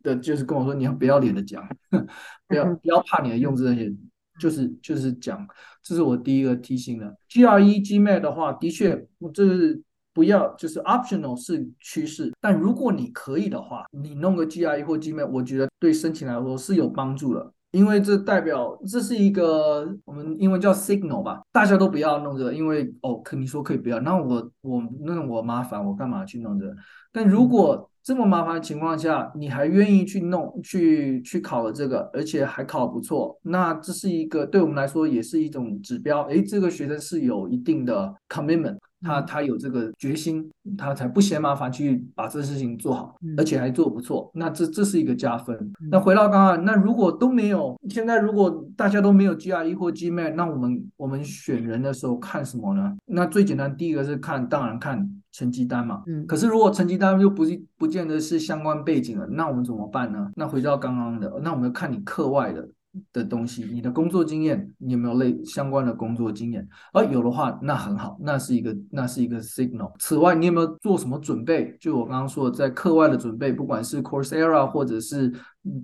[0.03, 1.63] 的就是跟我说，你要不要脸的讲，
[2.47, 3.93] 不要不要怕你的用字那些，
[4.39, 5.47] 就是就是讲，
[5.83, 7.15] 这是我第一个提醒的。
[7.29, 9.79] GRE、GMAT 的话，的确，这是
[10.13, 26.75] 不要，就是 optional 是趋势，但如果你可以的话，你弄个 GRE 或 GMAT，我觉得对申请来说是有帮助的，因为这代表这是一个我们英文叫 signal 吧，大家都不要弄这个，因为哦，可你说可以不要，那我我那我麻烦，我干嘛去弄这个？
[27.13, 36.23] 但如果这么麻烦的情况下，你还愿意去弄、去去考了这个，而且还考不错，那这是一个对我们来说也是一种指标。
[36.23, 44.29] 诶，这个学生是有一定的 commitment，他他有这个决心，他才不嫌麻烦去把这事情做好，而且还做不错。
[44.33, 45.73] 那这这是一个加分。
[45.89, 52.95] 那回到刚刚，那如果都没有，现在如果大家都没有 GRE 或 GMAT，那我们我们选人的时候看什么呢？
[53.05, 55.09] 那最简单，第一个是看，当然看。
[55.33, 60.29] 成绩单嘛，嗯，可是如果成绩单又不是不见得是相关背景了，那我们怎么办呢？
[60.35, 62.67] 那回到刚刚的，那我们要看你课外的
[63.13, 66.67] 的东西，你的工作经验，你有没有类相关的工作经验？
[66.93, 69.91] 而有的话，那很好，那是一个那是一个 signal。
[69.99, 71.75] 此外，你有没有做什么准备？
[71.79, 75.31] 就我刚刚说的，在课外的准备，不管是 Coursera 或者是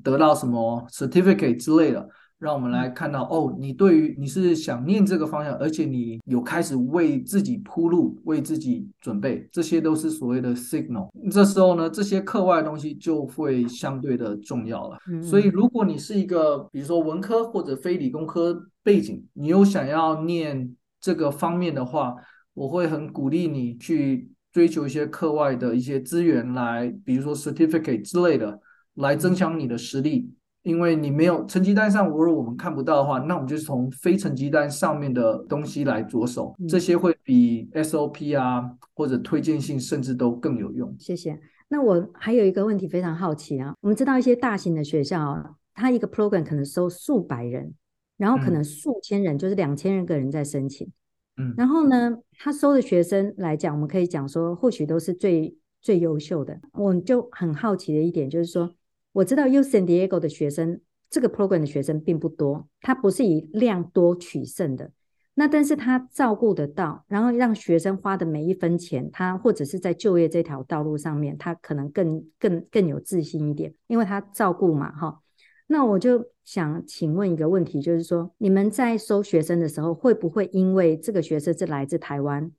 [0.03, 2.09] 得到什么 certificate 之类的。
[2.39, 11.09] 让我们来看到哦，你对于你是想念这个方向，而且你有开始为自己铺路，为自己准备，这些都是所谓的 signal。
[11.31, 14.97] 这时候呢，这些课外的东西就会相对的重要了。
[15.21, 22.15] 所以，如果你是一个比如说文科或者非理工科背景，你又想要念这个方面的话，
[22.53, 28.59] 我会很鼓励你去追求一些课外的一些资源来，比如说 certificate 之类的，
[28.93, 30.31] 来增强你的实力。
[30.63, 40.93] 因为你没有成绩单上，如果我们看不到的话，那我们就从非成绩单上面的东西来着手，这些会比 SOP 啊或者推荐信甚至都更有用。
[40.99, 41.39] 谢谢。
[41.69, 47.73] 那我还有一个问题非常好奇啊，我们知道一些大型的学校，它一个 program 可能收数百人，
[48.17, 50.91] 然后可能数千人，嗯、就是两千人个人在申请。
[51.37, 56.59] 嗯，然后呢，他收的学生来讲，我们可以讲说，或许都是最最优秀的。
[56.73, 58.73] 我就很好奇的一点就是说。
[59.17, 64.91] 我知道 U San Diego 的学生，这个 program 的学生并不多，他不是以量多取胜的。
[65.33, 75.19] 那但是他照顾得到，然后让学生花的每一分钱，他或者是在就业这条道路上面，他可能更更更有自信一点，因为他照顾嘛，哈。
[75.65, 82.51] 那我就想请问一个问题，就是说，你们在收学生的时候，会不会因为这个学生是来自台湾，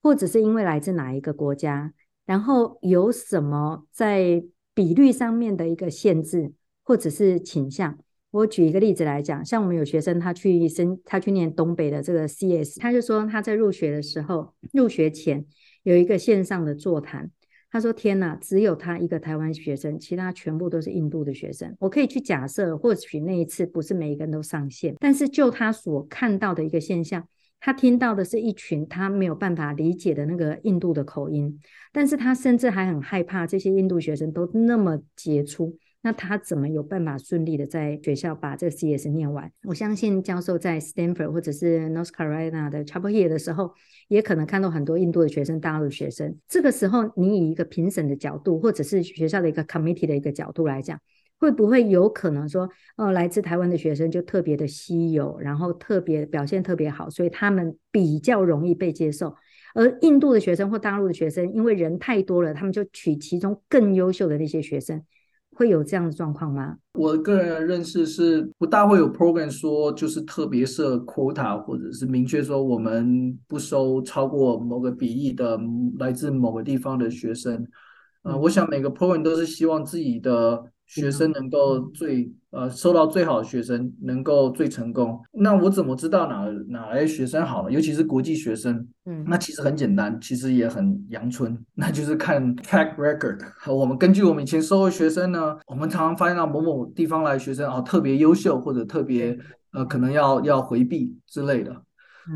[0.00, 1.92] 或者是因为来自哪一个国家，
[2.24, 4.44] 然后有什么在
[4.74, 6.52] 比率上面的一个限制
[6.82, 7.98] 或者是倾向，
[8.30, 15.46] 我举一个例子来讲，像我们有学生他去申，他去念东北的这个 CS，他就说他在入学的时候，入学前
[15.84, 17.30] 有一个线上的座谈，
[17.70, 21.76] 他说天哪，只有他一个台湾学生，其他全部都是印度的学生。
[21.78, 27.26] 我可以去假设，或许那一次不是每一个人都上线，但是就他所看到的一个现象，
[27.64, 31.58] 他听到的是一群他没有办法理解的那个印度的口音，
[31.94, 35.78] 但是他甚至还很害怕这些印度学生都那么杰出。
[36.02, 39.50] 那他怎么有办法顺利的在学校把这个 CS 念完？
[39.62, 43.72] 我相信教授在 Stanford 或者是 North Carolina 的 Chapel Hill 的时候，
[44.08, 46.36] 也可能看到很多印度的学生、大陆学生。
[46.46, 51.00] 这个时候，你以一个评审的角度，或者是学校的一个 committee 的一个角度来讲，
[51.44, 52.66] 会不会有可能说，
[52.96, 59.34] 哦，来自台湾的学生就特别的稀有，然后特别表现特别好，所以他们比较容易被接受，
[59.74, 65.02] 而印度的学生或大陆的学生，因为人太多了，他们就取其中更优秀的那些学生。
[65.54, 66.78] 会有这样的状况吗？
[66.94, 75.60] 我个人的认识是不大会有 program 说就是特别设 quota，或者是明确说我们不收超过某个比例的
[75.98, 77.54] 来自某个地方的学生。
[78.22, 80.64] 嗯、呃，我想每个 program 都是希望自己的。
[80.86, 87.72] 学生能够最呃收到最好的学生能够最成功，那我怎么知道哪哪来学生好呢？
[87.72, 93.40] 尤其是国际学生，嗯，那其实很简单，其实也很阳春，那就是看 track record。
[93.72, 99.36] 我们根据我们以前收的学生呢，我们常常发现到某某地方来的学生啊特别优秀，或者特别
[99.72, 101.82] 呃可能要要回避之类的，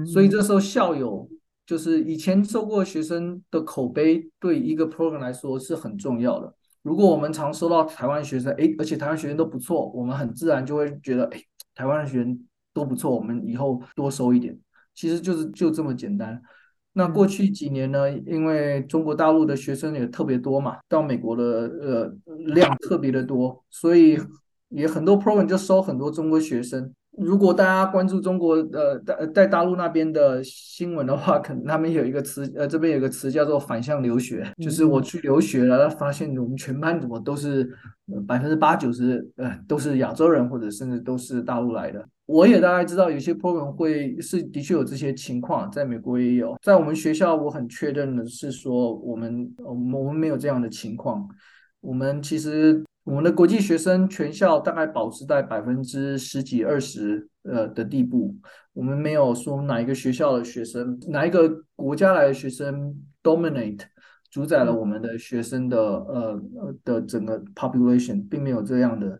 [0.06, 1.28] 所以这时候校友
[1.66, 6.54] 就是以前收过学生的口碑，对一个 program 来说是很重要的。
[6.82, 14.58] 如果我们常收到台湾学生，诶，而且台湾学生都不错，我们很自然就会觉得，诶，台湾的学生都不错，我们以后多收一点。
[14.94, 16.40] 其实就是就这么简单。
[16.92, 22.16] 那过去几年呢，因为中国大陆的学生也特别多嘛，到美国的呃
[22.46, 24.18] 量特别的多，所以
[24.68, 26.92] 也很多 program 就收很多中国学生。
[27.18, 37.68] 如果大家关注中国呃在在大陆那边的新闻的话，可能他们有一个词呃这边有个词叫做反向留学，就是我去留学了，发现我们全班怎么都是
[38.26, 42.06] 百分之八九十呃都是亚洲人或者甚至都是大陆来的。
[42.26, 51.28] 我也大概知道有些 program 会是的确有这些情况，在美国也有，在我们学校我很确认的是说我们我们没有这样的情况，
[51.80, 52.84] 我们其实。
[53.08, 58.36] 我们的国际学生全校大概保持在百分之十几二十呃的地步，
[58.74, 63.80] 我们没有说哪一个学校的学生，哪一个国家来的学生 dominate
[64.30, 66.42] 主宰了我们的学生的呃
[66.84, 69.18] 的整个 population，并没有这样的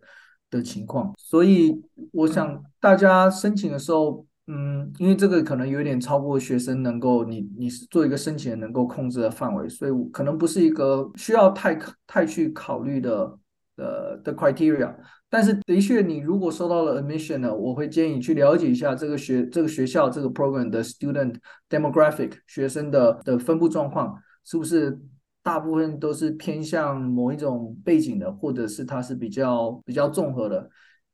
[0.51, 1.14] 的情况。
[1.16, 1.82] 所以
[2.12, 11.74] 我想大家申请的时候，嗯，因为这个可能有点超过学生能够你你是做一个申请能够控制的范围，所以可能不是一个需要太
[12.07, 13.39] 太去考虑的。
[13.79, 14.93] 的的 criteria，
[15.31, 21.37] 但是的确，你如果收到了 admission 呢，我会建议你去了解一下这个学这个学校这个 program 的 student
[21.70, 24.99] demographic 学生的的分布状况，是不是
[25.43, 30.68] 大部分都是偏向某一种背景的，或者是它是比较比较综合的？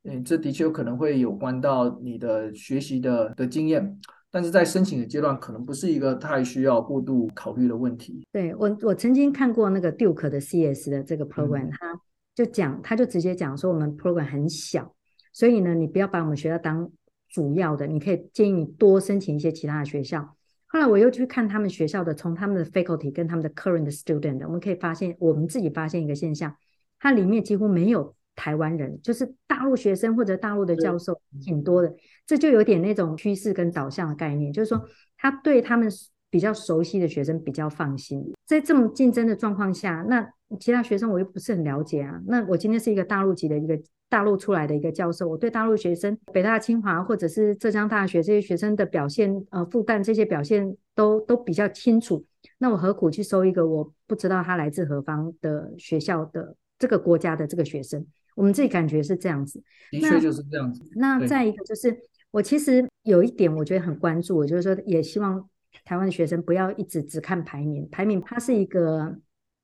[0.04, 3.98] 嗯，这的确有可能会有关到你的学习的的经验，
[4.30, 8.26] 但是在申请的阶段，可能不是一个太需要过度考虑的问题。
[8.32, 12.00] 对，我，我曾经看过那个 Duke 的 CS 的这个 program，它、嗯。
[12.34, 14.94] 就讲，他就直接讲说，我们 program 很小，
[15.32, 16.90] 所以呢，你不要把我们学校当
[17.28, 20.36] 主要的，你可以建议你多申请一些其他的学校。
[20.66, 26.56] 后来我又去看他们学校的，从他们的 faculty 跟他们的 current student，我们可以发现，我们自己发现一个现象，
[26.98, 31.94] 它里面几乎没有台湾人，就是大陆学生或者大陆的教授挺多的，
[32.26, 34.84] 这就有点那种趋势跟导向的概念，就是说
[35.16, 35.88] 他对他们
[36.34, 38.20] 比较熟悉的学生比较放心。
[38.44, 40.28] 在这么竞争的状况下，那
[40.58, 42.20] 其他学生我又不是很了解啊。
[42.26, 52.24] 那我今天是一个大陆籍的一个大陆出来的一个教授，我对大陆学生，北大、清华或者是浙江大学这些学生的表现，呃，复旦这些表现都都比较清楚。
[52.58, 58.04] 那我何苦去收一个我不知道他来自何方的学校的这个国家的这个学生？
[58.34, 59.62] 我们自己感觉是这样子，
[59.92, 60.82] 的确就是这样子。
[60.96, 61.96] 那，那再一个就是，
[62.32, 65.48] 我其实有一点我觉得很关注，我就是说也希望
[65.84, 69.16] 台湾的学生不要一直只看排名，排名它是一个。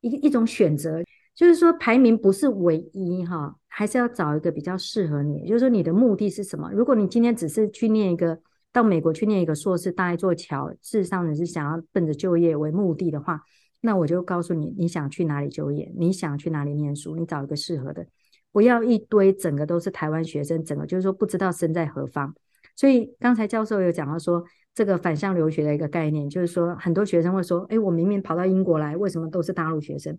[0.03, 1.05] 一一种选择，
[1.35, 5.47] 就是说排名不是唯一哈，还是要找一个比较适合你。
[5.47, 6.71] 就是说你的目的是什么？
[6.73, 8.41] 如果你今天只是去念一个
[8.73, 13.43] 到美国去念一个硕士，搭一座桥，事实上你是想要奔着就业为目的的话，
[13.83, 18.07] 那我就告诉你，你想去哪里就业，你想去哪里念书，你找一个适合的，
[18.53, 22.35] 不要一堆整个都是台湾学生，整个就是说不知道身在何方。
[22.75, 24.43] 所以刚才教授有讲到说。
[24.81, 30.19] 这个反向留学的一个概念，就是说很多学生会说：“哎，我明明跑到英国来，为什么都是大陆学生？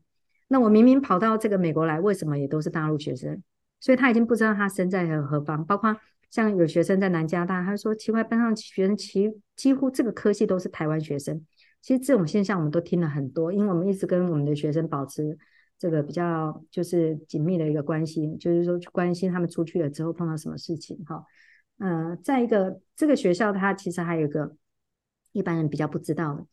[0.49, 3.41] 那我明明跑到这个美国来，为什么也都是大陆学生？”
[3.81, 5.65] 所以他已经不知道他身在何方。
[5.65, 5.97] 包括
[6.29, 11.43] 像有学生在南加大，他说奇怪，班上学生其几乎这个科系都是台湾学生。
[11.81, 15.35] 其实这种现象我们都听了很多，因为我们一直跟我们的学生保持
[15.79, 21.25] 这个比较就是紧密的一个关系，就是说去关心他们出去了之后碰到什么事情哈。
[21.81, 24.55] 呃，再一个这个学校它其实还有一个
[25.31, 26.45] 一般人比较不知道的。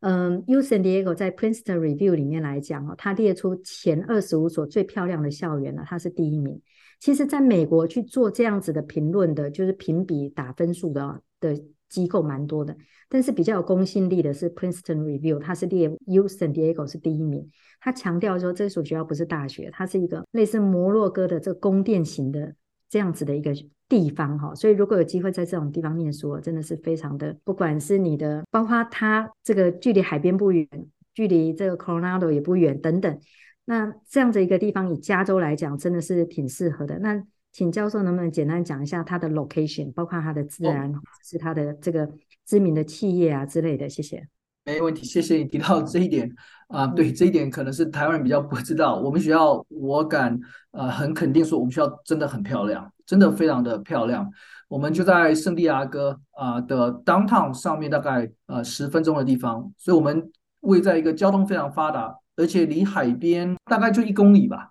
[0.00, 6.58] 嗯，U San Diego 在 Princeton Review 里面来讲哦，它列出前二十五所最漂亮的校园呢，它是第一名。
[6.98, 12.74] 其实，在美国去做这样子的评论的，就是评比打分数的的机构蛮多的，
[13.10, 17.50] 但是比较有公信力的是 Princeton Review，它是列 U San Diego 是第一名。
[17.78, 22.54] 它强调说，这所学校不是大学，它是一个类似摩洛哥的这宫殿型的
[22.88, 23.52] 这样子的一个。
[23.92, 30.66] 地方哈，所以如果有机会在这种地方念书，真的是非常的，不管是你的，包括它这个距离海边不远，
[31.12, 33.20] 距离这个 Coronado 也不远等等，
[33.66, 36.98] 那这样子一个地方，以加州来讲，真的是挺适合的。
[37.00, 37.22] 那
[37.52, 42.10] 请教授能不能简单讲一下它的 location，包括它的自然，哦、是它的这个
[42.46, 43.90] 知名的企业啊之类的？
[43.90, 44.26] 谢谢。
[44.64, 46.30] 没问题，谢谢你提到这一点
[46.68, 48.96] 啊，对这一点可能是台湾人比较不知道。
[49.00, 50.38] 我们学校，我敢
[50.70, 54.26] 呃很肯定说，我们学校真的很漂亮，真的非常的漂亮。
[54.68, 64.70] 我们就在圣地亚哥啊的 downtown 上面，大概呃十分钟的地方，所以我们位在一个交通非常发达，而且离海边大概就一公里吧。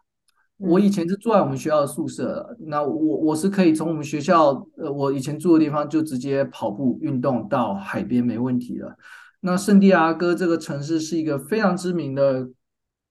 [0.58, 8.98] 我以前是住在我们学校的宿舍，那我我是可以从我们学校呃我以前住的地方就直接跑步运动到海边没问题的。
[9.42, 12.50] 那圣地亚哥这个城市是一个非常知名的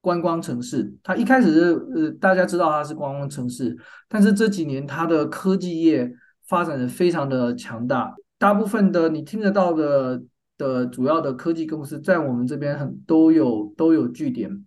[0.00, 1.60] 观光城市，它一开始是
[1.94, 3.76] 呃大家知道它是观光城市，
[4.08, 6.10] 但是这几年它的科技业
[6.48, 10.22] 发展的非常的强大，大部分的你听得到的
[10.56, 14.64] 的主要的科技公司在我们这边很都有都有据点。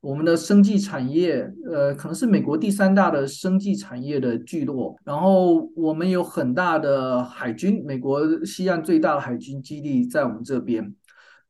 [0.00, 4.94] 我们的生技产业，呃，可能是美国第三大的生技产业的聚落。
[5.04, 10.94] 然后我们有很大的海军，美国西岸最大的海军基地在我们这边。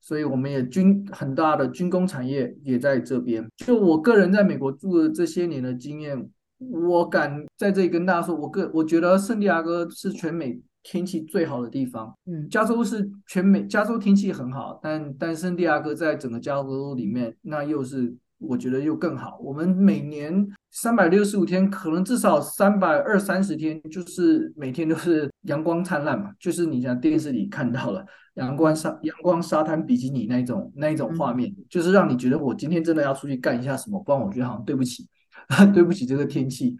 [0.06, 3.44] 所以我们也军很大的军工产业也在这边。
[3.56, 12.14] 就我个人在美国住的这些年的经验，我敢在这里跟大家说，我个我觉得圣地亚哥是全美天气最好的地方。
[12.26, 19.38] 嗯，加州是全美加州天气很好，但但圣地亚哥在整个加州里面，那又是我觉得又更好。
[19.42, 28.04] 我们每年三百六十五天，可能至少三百二三十天，就是每天都是阳光灿烂嘛，就是你像电视里看到了。
[28.34, 35.08] 阳光沙阳光沙滩比基尼那一种那一种画面，嗯，就是让你觉得我今天真的要出去干一下什么，不然我觉得好像对不起，
[35.72, 36.76] 对不起这个天气。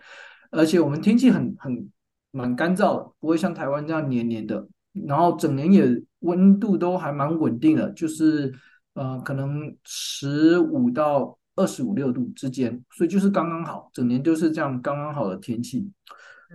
[0.50, 1.90] 而且我们天气很很
[2.30, 4.68] 蛮干燥的，不会像台湾这样黏黏的。
[5.07, 5.82] 然后整年也
[6.18, 8.52] 温度都还蛮稳定的，就是
[8.92, 15.90] 呃可能十五到二十五六度之间，所以就是刚刚好，整年就是这样刚刚好的天气。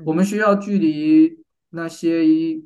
[0.05, 1.41] 我们学校距离。
[1.73, 2.25] 那些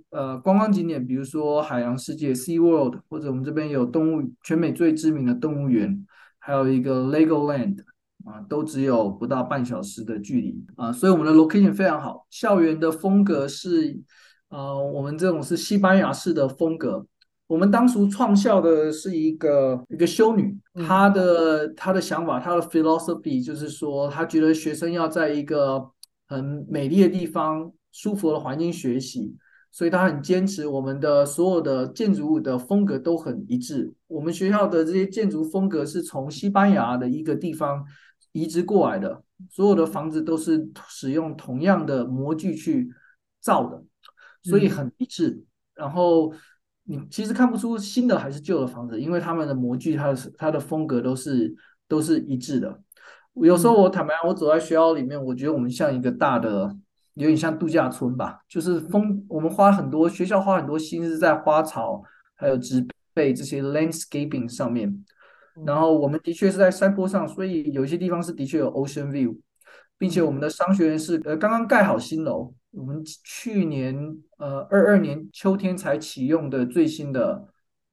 [0.10, 6.04] 呃观光景点，比如说海洋世界 （Sea World） 或者我们这边有动物，全美最知名的动物园，
[6.40, 7.84] 还有一个 Legoland
[8.24, 12.26] 啊，都只有不到半小时的距离啊，所以我们的 location 非常好。
[12.32, 14.02] 校园的风格是
[14.50, 17.06] 呃，我们这种是西班牙式的风格。
[17.48, 25.92] 我们当初创校的是一个一个修女，她的她的想法，她的 philosophy 就是说，她觉得学生要在一个
[26.28, 27.72] 很美丽的地方。
[27.98, 29.38] 舒服的环境学习，
[29.72, 33.94] 所以她很坚持我们的所有的建筑物的风格都很一致。
[34.08, 37.86] 我们学校的这些建筑风格是从西班牙的一个地方
[38.34, 42.92] 移植过来的，所有的房子都是使用同样的模具去
[43.40, 43.82] 造的，
[44.44, 45.30] 所以很一致。
[45.30, 46.34] 嗯、然后
[46.86, 51.54] 你其实看不出新的还是旧的房子，因为他们的模具它的它的风格都是
[51.88, 52.80] 都是一致的。
[53.34, 56.76] 有时候我坦白讲，我走在学校里面，我觉得我们像一个大的。
[57.18, 62.04] 有点像度假村吧，就是风，我们花很多学校花很多心思在花草
[62.36, 65.06] 还有植被这些 landscaping 上面，
[65.66, 69.34] 然后我们的确是在山坡上，所以有些地方是的确有 ocean view，
[69.98, 73.96] 并且我们的商学院是呃刚刚盖好新楼，我们去年
[74.38, 77.48] 呃二二年秋天才启用的最新的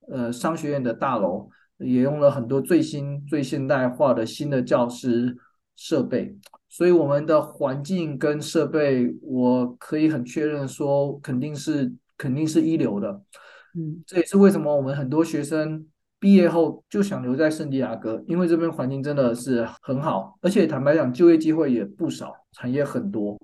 [0.09, 5.37] 呃商学院的大楼，也用了很多最新最现代化的新的教师
[5.77, 6.37] 设备。
[6.69, 13.23] 所以我们的环境跟设备，我可以很确认说，肯定是肯定是一流的。
[13.75, 15.87] 嗯，这也是为什么我们很多学生
[16.19, 23.39] 毕业后就想留在圣地亚哥，因为这边环境真的是很好，而且坦白讲，就业机会也不少，产业很多。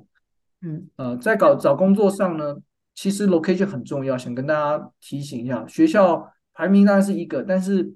[0.62, 2.56] 嗯，呃，在搞找工作上呢，
[2.94, 7.94] 其实 location 很重要，想跟大家提醒一下，学校排名当然是一个，但是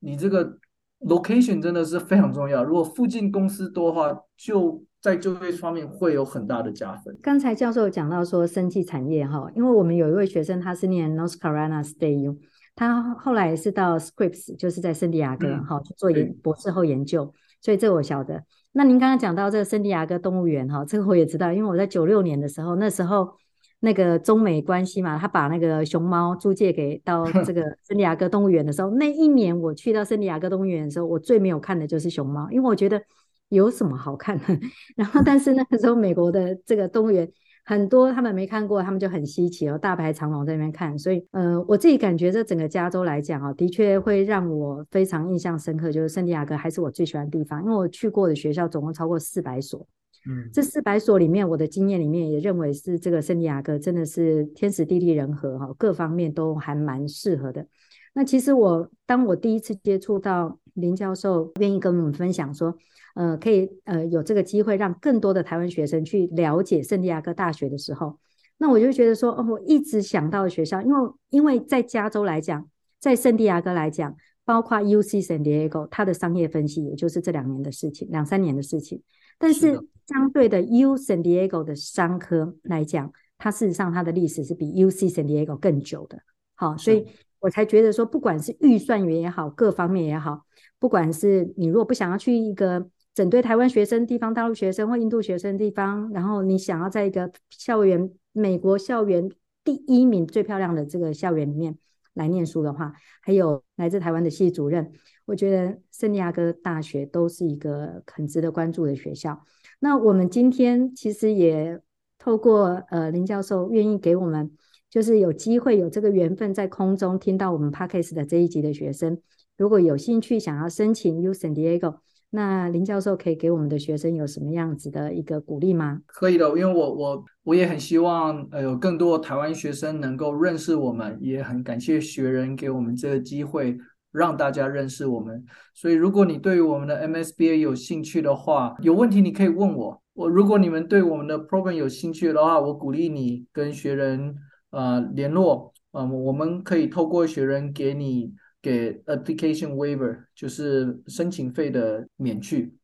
[0.00, 0.58] 你这个。
[1.00, 2.64] location 真的是非常重要。
[2.64, 7.14] 如果附近公司多的话，就在就业方面会有很大的加分。
[7.20, 12.38] 刚才教授讲到说生技产业哈，因为我们有一位学生，他是念 North Carolina State U，
[12.74, 17.30] 他后来是到 Scripps，就是在圣地亚哥哈、嗯、去做研博士后研究，
[17.64, 18.44] 所以这个我晓得。
[18.72, 23.34] 那您刚刚讲到这个圣地亚哥动物园哈，这个我也知道，因为我在九六年的时候，那时候。
[23.80, 33.02] 那个中美关系嘛，他把那个熊猫租借给到 这个圣地亚哥动物园的时候，那一年我去到圣地亚哥动物园的时候，我最没有看的就是熊猫，因为我觉得
[33.50, 34.44] 有什么好看的。
[34.96, 37.30] 然后，但是那个时候美国的这个动物园
[37.64, 40.98] 很多他们没看过，他们就很稀奇哦，大排长龙在那边看。
[40.98, 49.86] 所以，呃，我自己感觉这整个加州来讲啊，的确会让我非常印象深刻，就是圣地亚哥还是我最喜欢的地方，因为我去过的学校总共超过四百所。
[50.26, 57.66] 嗯，这四百所里面，我的经验里面也认为是这个圣地亚哥真的是天时地利人和哈，各方面都还蛮适合的。
[58.14, 62.76] 那其实我当我第一次接触到林教授愿意跟我们分享说，
[63.14, 68.18] 呃，可以呃有这个机会让更多的台湾学生去了解圣地亚哥大学的时候，
[68.58, 72.68] 那我就觉得说，哦，我一直想到的学校，因为因为在加州来讲，
[73.00, 79.02] 在圣地亚哥来讲，包括 UC San Diego，它的商业分析也就是这两年的事情，两三年的事情。
[79.38, 86.18] 但是相对的，U San Diego 的商科来讲，它事实上它的历史是比 UC San Diego 更久的。
[86.54, 87.06] 好，所以
[87.40, 90.44] 我才觉得说，不管是预算员也好，各方面也好，
[90.78, 99.30] 不管是你如果不想要去一个针对台湾学生、地方大陆学生或印度学生地方，然后你想要在一个校园、美国校园
[99.62, 101.78] 第一名最漂亮的这个校园里面
[102.14, 102.92] 来念书的话，
[103.22, 104.92] 还有来自台湾的系主任。
[105.26, 109.44] 我觉得圣地亚哥大学都是一个很值得关注的学校。
[109.78, 111.80] 那我们今天其实也
[112.18, 114.50] 透过呃林教授愿意给我们，
[114.90, 119.20] 就是有机会有这个缘分在空中听到我们 Podcast 的这一集的学生，
[119.56, 121.98] 如果有兴趣想要申请 U San Diego，
[122.34, 126.00] 那林教授可以给我们的学生有什么样子的一个鼓励吗？
[126.06, 133.78] 可以的，因为我我我也很希望呃有更多台湾学生能够认识我们，也很感谢学人给我们这个机会。
[134.10, 140.00] 让大家认识我们，所以如果你对于我们的 MSBA 有兴趣的话，有问题你可以问我。
[140.12, 144.36] 我如果你们对我们的 program 有兴趣的话，我鼓励你跟学人
[144.70, 148.32] 呃联络，嗯、呃，我们可以透过学人给你
[148.64, 152.74] 给 application waiver，就是申请费的免去。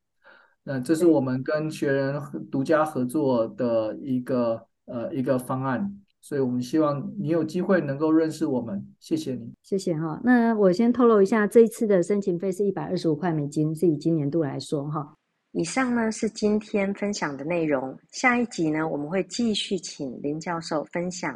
[0.63, 2.21] 那这是我们跟学人
[2.51, 5.97] 独家合作的一个呃一个方案。
[6.23, 10.21] 所以我们希望你有机会能够认识我们，谢谢你，谢谢哈。
[10.23, 15.17] 那我先透露一下，这一次的申请费是一百二十五块美金，是以今年度来说哈。
[15.53, 21.35] 以上呢是今天分享的内容，下一集呢我们会继续请林教授分享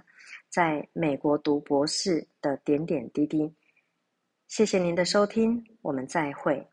[0.52, 3.52] 在美国读博士的点点滴滴。
[4.48, 6.68] 谢谢您的收听我们再会。